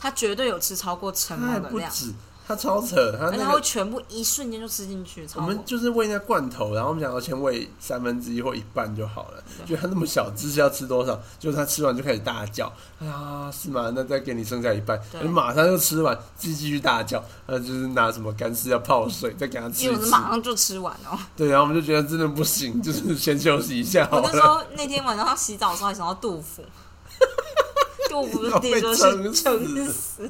[0.00, 2.12] 它绝对有吃超过成它还猫的量，不止，
[2.48, 3.60] 它超扯，它而且他会个。
[3.60, 5.64] 全部一瞬间就吃进去，超我们过。
[5.66, 9.44] 就是喂那罐头，然后我们想要先喂三分之一或一半就好了。
[9.66, 11.20] 就它那么小只是要吃多少？
[11.38, 13.92] 就是它吃完就开始大叫啊，是吗？
[13.94, 17.22] 那再给你剩下一半，对你马上就吃完，继继续大叫。
[17.46, 20.16] 呃，就是拿什么干饲料泡水，再给它吃因为我是一吃。
[20.16, 21.16] 马上就吃完哦。
[21.36, 24.54] 对，然后我们就觉得真的不行，就是先休息一下好我那时了。
[24.54, 26.64] 候那天晚上洗澡的时候还想到杜甫，
[28.10, 30.28] 杜甫的地说是撑死，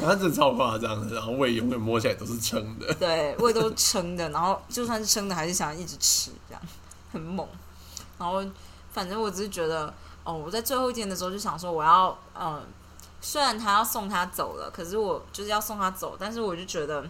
[0.00, 2.94] 反正真超夸张的，然后胃永远摸起来都是撑的。
[2.94, 6.62] 对，胃都撑的，然后就算是撑的，还是想一直吃，这样
[7.12, 7.46] 很猛。
[8.18, 8.42] 然后
[8.90, 9.92] 反正我只是觉得，
[10.24, 12.66] 哦，我在最后一天的时候就想说，我要，嗯，
[13.20, 17.04] 虽然他要送他走了，可是我就是要送他走，但是我就觉得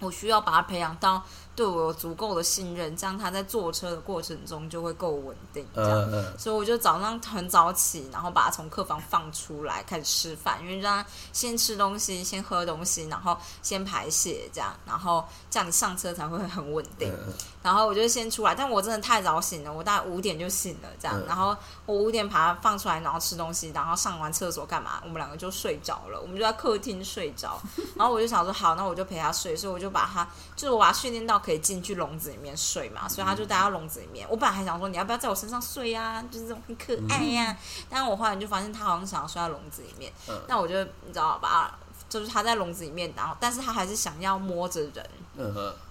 [0.00, 1.24] 我需要把他培养到
[1.56, 6.00] 对我有足够的信任，这样他在坐车的过程中就会够稳定，这样。
[6.10, 17.12] 嗯嗯，所以我就早上很早起，然后把他从客房放出来开始吃饭，因为让他先吃东西，先喝东西，然后先排泄，这样，然后这样你上车才会很稳定。
[17.12, 21.16] 嗯然后我就先出来，但我真的太早醒了，我大概五点就醒了，这样。
[21.18, 21.56] 嗯然后
[21.86, 25.00] 我五点把它放出来，然后吃东西，然后上完厕所干嘛？
[25.02, 27.60] 我们两个就睡着了，我们就在客厅睡着。
[27.94, 34.26] 然后我就想说，好，那我就陪他睡，所以我就把他，就是我把他训练到可以进去笼子里面睡嘛，所以他就待到笼子里面。
[34.30, 37.56] 我本来还想说，你要不要在我身上睡呀、就是这种很可爱呀、
[37.88, 41.78] 但我后来就发现他好像想要睡在笼子里面，嗯那我就你知道吧，
[42.10, 45.10] 就是他在笼子里面，然后但是他还是想要摸着人，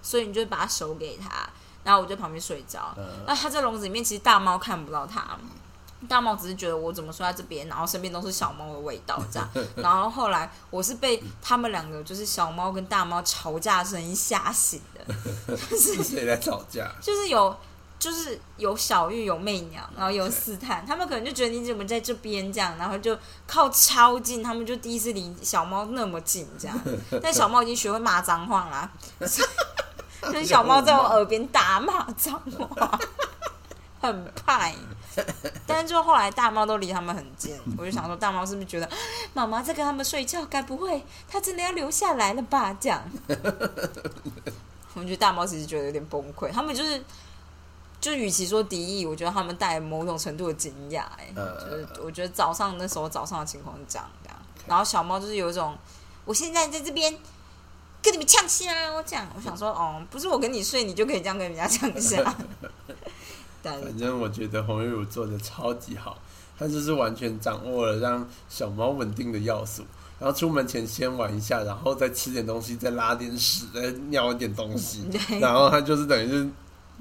[0.02, 1.48] 所以你就把他手给他，
[1.82, 2.94] 然后我就在旁边睡觉。
[2.96, 5.36] 嗯那他在笼子里面，其实大猫看不到他，
[6.06, 9.48] 大猫只是觉得我怎么睡在这边，然后身边都是小猫的味道这样。
[9.76, 16.92] 然后后来我是被他们两个就是小猫跟大猫吵架声音吓醒的， 是谁在吵架？
[17.00, 17.56] 就是有。
[18.00, 26.80] 就是有小玉有媚娘，然后有试探，他们可能就觉得你怎么在这边这样，然后就靠超近，他们就第一次离小猫那么近这样。
[27.22, 28.90] 但小猫已经学会骂脏话啦，
[30.22, 32.98] 就 是小猫在我耳边大骂脏话，
[34.00, 34.74] 很派。
[35.66, 38.88] 但是就后来大猫都离他们很近，我就想说大猫是不是觉得
[39.34, 42.74] 妈妈在跟他们睡觉，该不会它真的要留下来了吧？
[42.80, 43.02] 这样，
[44.94, 47.04] 我觉得大猫其实觉得有点崩溃，他们就是。
[48.00, 54.30] 就与其说敌意，我觉得他们带有某种程度的惊讶，哎，呃就是我觉得早上那时候早上的情况是这样的，
[54.66, 55.76] 然后小猫就是有一种，
[56.24, 57.14] 我现在在这边
[58.02, 62.34] 跟你们呛虾，我讲，我想说，哦，不是我跟你睡，你就可以这样跟人家呛虾，
[63.62, 66.16] 但反正我觉得红玉乳做的超级好，
[66.58, 69.84] 他就是完全掌握了让小猫稳定的要素。
[70.18, 75.08] 然后出门前先玩一下，然后再吃点东西，再拉点屎，再尿一点东西，
[75.40, 76.46] 然后他就是等于是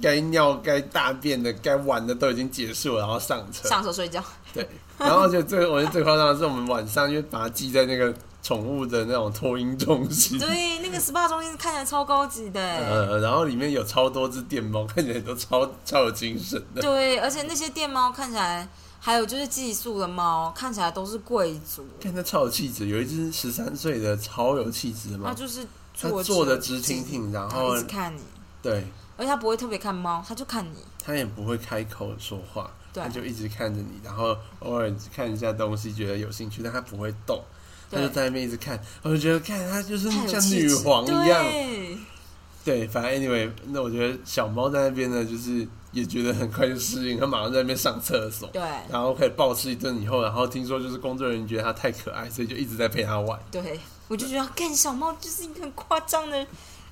[0.02, 3.68] 该尿、该大便的、该玩的都已经结束了，然后上车。
[3.68, 4.24] 上车睡觉，
[4.54, 16.82] 对，然后而且最我觉得最夸张的是，我们晚上就把它寄在那个宠物的那种托婴中心，对，那个 SPA 中心看起来超高级的， 呃，然后里面有超多只电猫，看起来都超超有精神的。
[16.82, 18.68] 对，而且那些电猫看起来，
[19.00, 25.66] 还有就是寄宿的猫，看起来都是贵族，看它超有气质，有一只十三岁的超有气质的猫，它就是
[26.00, 28.22] 它坐坐的直直挺挺，然后一直看你，
[28.62, 28.88] 对
[29.20, 33.04] 而且它不会特别看猫，它就看你，它也不会开口说话，对。
[33.04, 37.44] 它就一直看着你，然后偶尔看一下东西，觉得有兴趣，但它不会动，
[37.92, 41.98] 它就在那边一直看，我就觉得看它就是像女皇一样，对。
[42.64, 48.62] 对，反正 anyway，那我觉得小猫在那边呢，就是也觉得很快就适应，它马上在那边上厕所，对。
[48.90, 53.40] 然后可以暴吃一顿以后，然后听说就是工作人员觉得它太可爱，所以就一直在陪它玩。
[53.50, 56.46] 对，我就觉得干小猫就是一个很夸张的，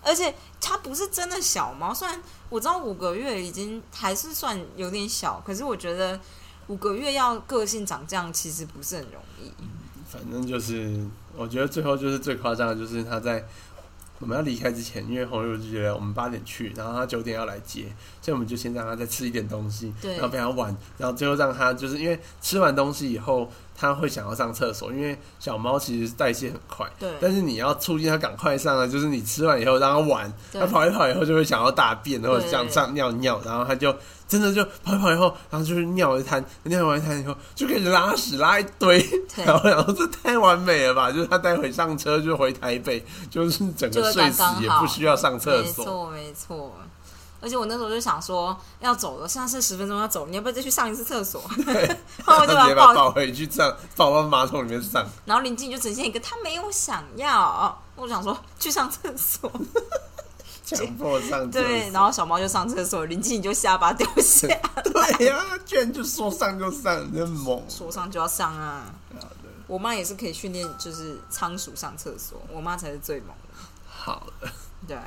[0.08, 2.18] 而且它不是真的小猫，虽然
[2.50, 6.20] 我知道五个月已经还是算有点小，可是我觉得
[6.68, 9.52] 五个月要个性长这样其实不是很容易。
[10.10, 11.06] 反正就是，
[11.36, 13.46] 我觉得最后就是最夸张的，就是他在
[14.20, 26.90] 我们要离开之前，因为红玉就觉得我们八点去，然后他九点要来接，所以我们就先让他再吃一点东西，然后陪他玩，然后最后让他就是因为吃完东西以后，他会想要上厕所，因为小猫其实代谢很快。
[27.00, 33.96] 对，但是你要促进它赶快上啊，就是你吃完以后让它玩，它跑一跑以后就会想要大便或者对想上尿尿，然后它就
[34.28, 38.98] 真的就跑一跑以后，然后就是尿一滩，尿完一滩以后就开始拉屎拉一堆，
[39.46, 41.12] 然后然后这太完美了吧？
[41.12, 45.86] 就是它待会上车就回台北，就是整个睡死也不需要上厕所。
[45.86, 46.74] 没错没错。
[47.40, 51.44] 而且我那时候就想说要走了，现在是十分钟要走，你要不要再去上一次厕所？
[51.68, 55.08] 然后我就把它直接把它抱，抱回去上，抱到马桶里面上。
[55.26, 59.52] 然后林静就呈现一个他没有想要，我想说去上厕所，
[60.66, 61.68] 强迫上厕所。
[61.68, 64.48] 对，然后小猫就上厕所，林静就下巴掉下，
[64.84, 67.64] 对呀、居然就说上就上，真猛。
[67.70, 68.86] 说上就要上啊。
[69.68, 73.60] 我妈也是可以训练，就是仓鼠上厕所，我妈才是最猛的。
[73.86, 74.50] 好了，
[74.88, 74.98] 对，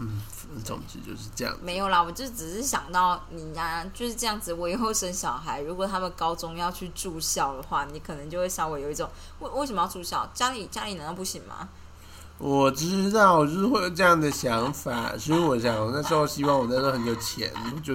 [0.00, 0.20] 嗯，
[0.64, 1.56] 总之就是这样。
[1.62, 4.52] 没有啦，我就只是想到你呀、就是这样子。
[4.52, 10.28] 我以后生小孩，如果他们高中要去住校的话，你可能就会稍微有一种，为为什么要住校？
[10.32, 11.68] 家里家里难道不行吗？
[12.38, 17.92] 我知道，就是会有这样的想法，所以我想我那时候希望我那时候很有钱，就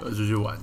[0.00, 0.58] 我出去玩，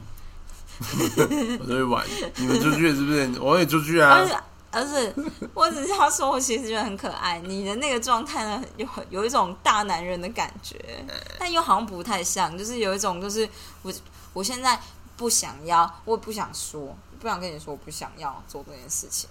[0.82, 2.06] 我出去玩，
[2.36, 3.40] 你们出去是不是？
[3.40, 4.28] 我也出去啊
[4.72, 4.86] 而。
[4.86, 5.14] 是，
[5.54, 7.40] 我只是要说，我其实觉得很可爱。
[7.40, 11.06] 你的那个状态呢，有有一种大男人的感觉，
[11.38, 13.48] 但又好像不太像，就是有一种，就是
[13.84, 13.94] 我
[14.34, 14.80] 我现在
[15.16, 19.30] 不想要，我也不想说，不想跟你说，我不想要做这件事情。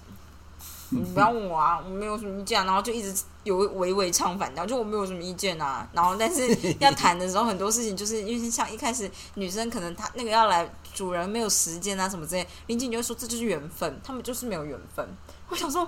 [0.91, 5.87] 你不要问我啊，我没有什么意见啊、然后就一直有微微唱反调，就我没有什么意见啊。
[5.93, 6.49] 然后但是
[6.81, 15.07] 要谈的时候，很多事情就是因为像一开始女生可能她那个要来，主人没有时间啊什么之类，林静就会说这就是缘分，他们就是没有缘分。
[15.51, 15.87] 我想说，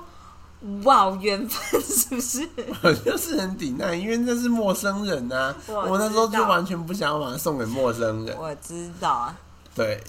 [0.84, 2.46] 哇，缘分 是不是？
[2.82, 8.36] 我 就是很抵赖，因为那是陌生人啊、我我那时候就完全不想要把它送给陌生人。
[8.38, 9.36] 我知道啊，
[9.74, 10.02] 对，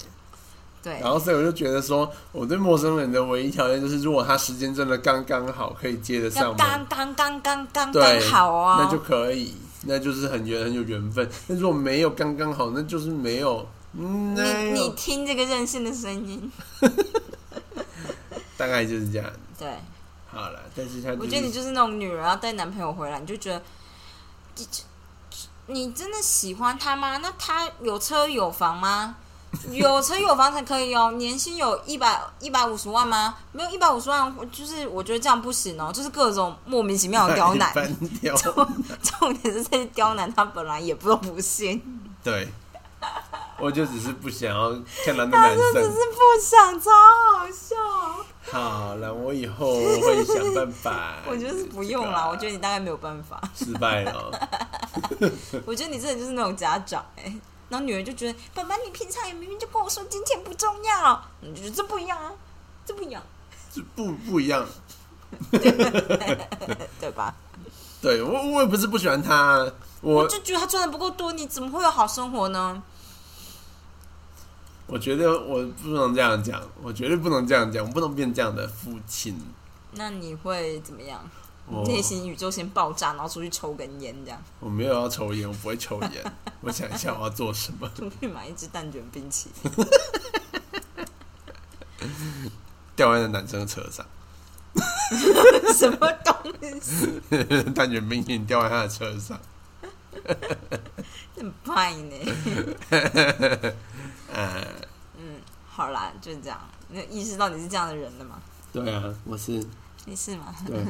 [0.82, 11.28] 对然，后所以我就觉得说，我对陌生人的唯一条件就是，如果他时间真的刚刚好，可以接得要上刚门，刚刚刚刚对刚好啊，那就可以，那就是很缘很有缘分。
[11.46, 13.66] 那如果没有刚刚好，那就是没有。
[13.94, 14.34] 嗯，
[14.74, 16.50] 你听这个任性的声音，
[18.56, 19.30] 大概就是这样。
[19.58, 19.68] 对。
[20.26, 23.62] 好了，但是他、就是、我觉得你就是那种女人要带男朋友回来，你就觉得，
[24.56, 24.66] 你
[25.66, 27.18] 你真的喜欢他吗？
[27.18, 29.16] 那他有车有房吗？
[29.70, 31.12] 有车有房才可以哦。
[31.12, 33.34] 年薪有一百一百五十万吗？
[33.52, 35.90] 没有一百五十万，就是我觉得这样不行哦。
[35.92, 37.72] 就是各种莫名其妙的刁难，
[39.02, 41.80] 重点是这些刁难他本来也不都不信，
[42.24, 42.48] 对，
[43.58, 44.70] 我就只是不想要
[45.04, 45.74] 看到那他男生。
[45.74, 46.90] 只是不想，超
[47.36, 47.76] 好笑。
[48.50, 51.14] 好了，我以后会想办法。
[51.28, 53.40] 我觉得是不用啦，我觉得你大概没有办法。
[53.54, 54.30] 失败了。
[55.64, 57.32] 我觉得你真的就是那种家长哎、
[57.72, 62.30] 然后女儿就觉得爸爸，你平常也明明就跟我说金钱不重要，你就觉得这不一样啊，
[62.84, 63.22] 这不一样，
[63.72, 64.66] 这不不一样。
[65.50, 67.34] 对吧？
[68.02, 69.66] 对我我也不是不喜欢他，
[70.02, 72.82] 我我就觉得他赚的不够多，你怎么会有好生活呢？
[74.86, 79.40] 我觉得我不能这样讲，我绝对不能这样讲，我不能变这样的父亲。
[79.92, 81.24] 那你会怎么样？
[81.66, 86.32] 我内心宇宙先爆炸，然后出去抽根烟，这样我没有要抽烟，我不会抽烟。
[86.60, 89.72] 我想一下我要做什么，出去买一支蛋卷冰淇淋。
[92.94, 94.04] 掉在那男生的车上，
[95.74, 96.34] 什么东
[96.80, 97.20] 西？
[97.74, 99.38] 蛋卷冰淇淋掉在他的车上。
[101.34, 102.14] 很派呢。
[104.32, 104.62] 呃，
[105.16, 106.60] 嗯，好啦，就这样。
[106.88, 108.40] 你有意识到你是这样的人了吗？
[108.72, 109.64] 对啊，我是
[110.04, 110.54] 你是吗？
[110.66, 110.84] 对，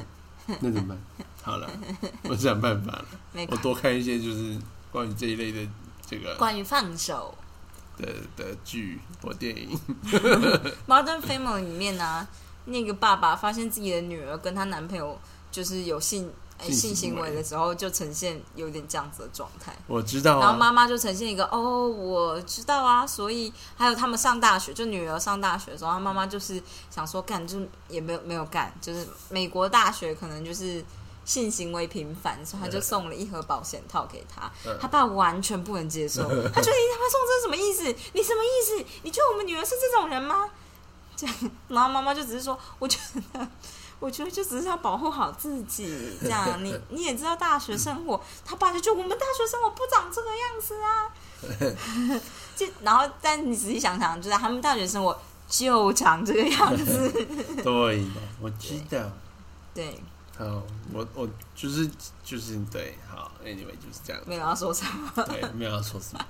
[0.61, 1.27] 那怎么办？
[1.43, 1.71] 好了，
[2.25, 3.05] 我想办法了。
[3.49, 4.57] 我多看一些就是
[4.91, 5.67] 关于这一类的
[6.07, 7.35] 这个关于放手。
[7.99, 9.79] 的的剧或电影。
[10.89, 12.27] 《Modern Family》里面呢、
[12.65, 15.19] 那个爸爸发现自己的女儿跟她男朋友
[15.51, 16.33] 就是有性呃
[16.63, 19.75] 性性行行为为的时候，就呈现有点这样子的状态。
[19.87, 30.85] 我知道然后啊，妈妈就呈现一个哦，我知道啊，所以还有他们上大学，就女儿上大学的时候，她妈妈就是想说干，就是也没有没有干，就是美国大学可能就是
[31.25, 34.51] 性行为频繁，所以他就送了一盒保险套给他。
[34.67, 37.85] 嗯他爸完全不能接受， 他觉得你他妈送这是什么意思？
[38.13, 38.85] 你什么意思？
[39.03, 40.49] 你觉得我们女儿是这种人吗？
[41.15, 41.37] 这样，
[41.69, 42.99] 然后妈妈就只是说，我觉
[43.33, 43.49] 得。
[44.03, 51.07] 我觉得就只是要保护好自己，这样你 你也知道大学生活，他爸就觉得我们大学生活不长这个样子啊，
[52.57, 55.17] 就然后但你仔细想想，就是他们大学生活
[55.49, 57.11] 就长这个样子，
[57.63, 58.99] 对的，我知道。
[59.73, 59.99] 对，
[60.37, 60.45] 好，
[60.93, 61.89] 我我就是
[62.25, 64.21] 就是对，好，anyway 就是这样。
[64.27, 65.25] 没有要说什么。
[65.25, 66.27] 对，没有要说什么。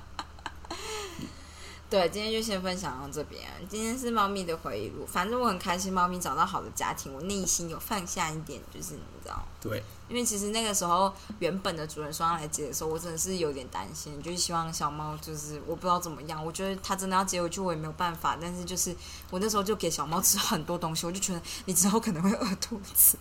[1.92, 3.42] 对，今天就先分享到这边。
[3.68, 18.96] 今天是猫咪的回忆录，反正我很开心，猫咪找到好的家庭，我内心有放下一点，就是你知道，对，因为其实那个时候原本的主人说要来接的时候，我真的是有点担心，就是希望小猫就是我不知道怎么样，我觉得它真的要接回去我也没有办法，但是就是
[19.28, 23.18] 我那时候就给小猫吃很多东西，我就觉得你之后可能会饿肚子，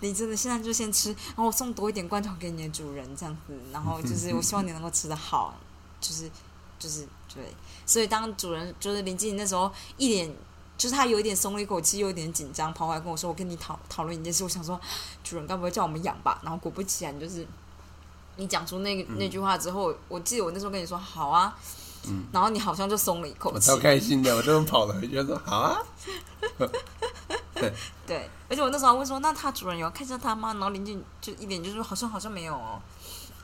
[0.00, 5.54] 你真的现在就先吃，然后我送多一点罐头给你的主人这样子，然后就是我希望你能够吃得好，
[6.02, 6.30] 就是
[6.78, 7.42] 就是对，
[7.86, 10.34] 所以当主人就是林静那时候一脸。
[10.76, 14.78] 就是他有一点松了一口气，又有点紧张，跑过来跟我说：“我跟你讨讨论一件事。”我想说，
[15.22, 16.40] 主人该不会叫我们养吧？
[16.42, 17.46] 然后果不其然，就是
[18.34, 21.56] 你讲出那个、那句话之后，我记得我那时候跟你说好啊，
[22.08, 23.80] 嗯然后你好像就松了一口气我超。
[23.80, 25.78] 开心的，我这么跑了回去说好啊，
[28.04, 30.52] 对，而且我那时候问说，那他主人有看上他吗？
[30.54, 32.82] 然后邻居就一脸就是好像好像没有哦。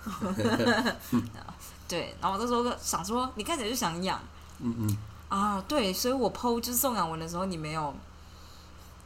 [1.88, 4.20] 对，然后我那时候想说，你看起来就想养
[4.60, 4.96] 嗯嗯，
[5.28, 7.92] 啊，对，所以我剖就是送养文的时候，你没有，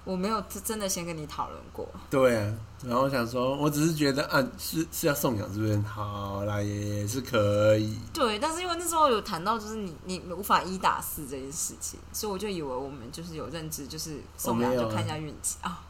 [0.04, 1.88] 我没有真的先跟你讨论过。
[2.10, 2.54] 对啊。
[2.84, 5.80] 然后我想说，我只是觉得啊，是是要送养，是不是？
[5.80, 7.98] 好啦，也是可以。
[8.12, 15.82] 对，但是因为那时候有谈到，就是你你无法一打四这件事情，所以我就以为我们就是有认知，就是送养就看一下运气啊、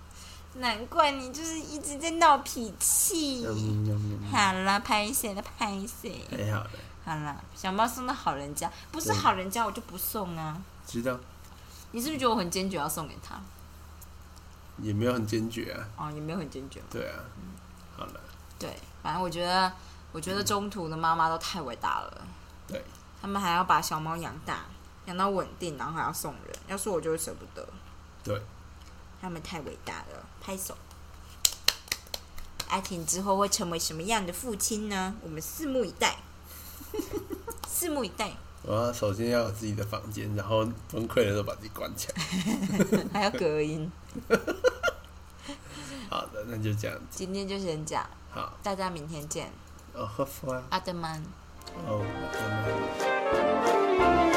[0.54, 3.44] 难怪你就是一直在闹脾气。
[3.46, 5.42] 嗯嗯嗯，好了，拍谁了？
[5.42, 6.24] 拍谁？
[6.30, 6.70] 太好了，
[7.04, 10.56] 好了，小猫送到好人家，不是好人家我就不送啊。
[10.86, 11.18] 知道
[11.90, 13.40] 你是不是觉得我很坚决要送给他？
[14.78, 15.88] 也没有很坚决啊。
[15.96, 16.80] 哦，也没有很坚决。
[16.90, 17.18] 对啊，
[17.96, 18.20] 好了，
[18.58, 19.72] 对，反正我觉得，
[20.12, 22.26] 我觉得中途的妈妈都太伟大了。
[22.66, 22.84] 对，
[23.20, 24.64] 他们还要把小猫养大，
[25.06, 26.56] 养到稳定，然后还要送人。
[26.66, 27.68] 要是我就会舍不得。
[28.24, 28.42] 对，
[29.20, 30.76] 他们太伟大了，拍手。
[32.68, 35.14] 阿婷之后会成为什么样的父亲呢？
[35.22, 36.16] 我们拭目以待，
[37.72, 38.32] 拭目以待。
[38.62, 42.14] 我要首先要有自己的房间，然后崩溃的时候把自己关起来。
[43.12, 43.90] 还要隔音。
[46.10, 47.02] 好的，那就这样子。
[47.10, 49.50] 今天就先讲，好，大家明天见。
[49.92, 51.22] 哦，喝饭，阿德曼。
[51.86, 52.38] 哦，拜
[53.98, 54.33] 拜。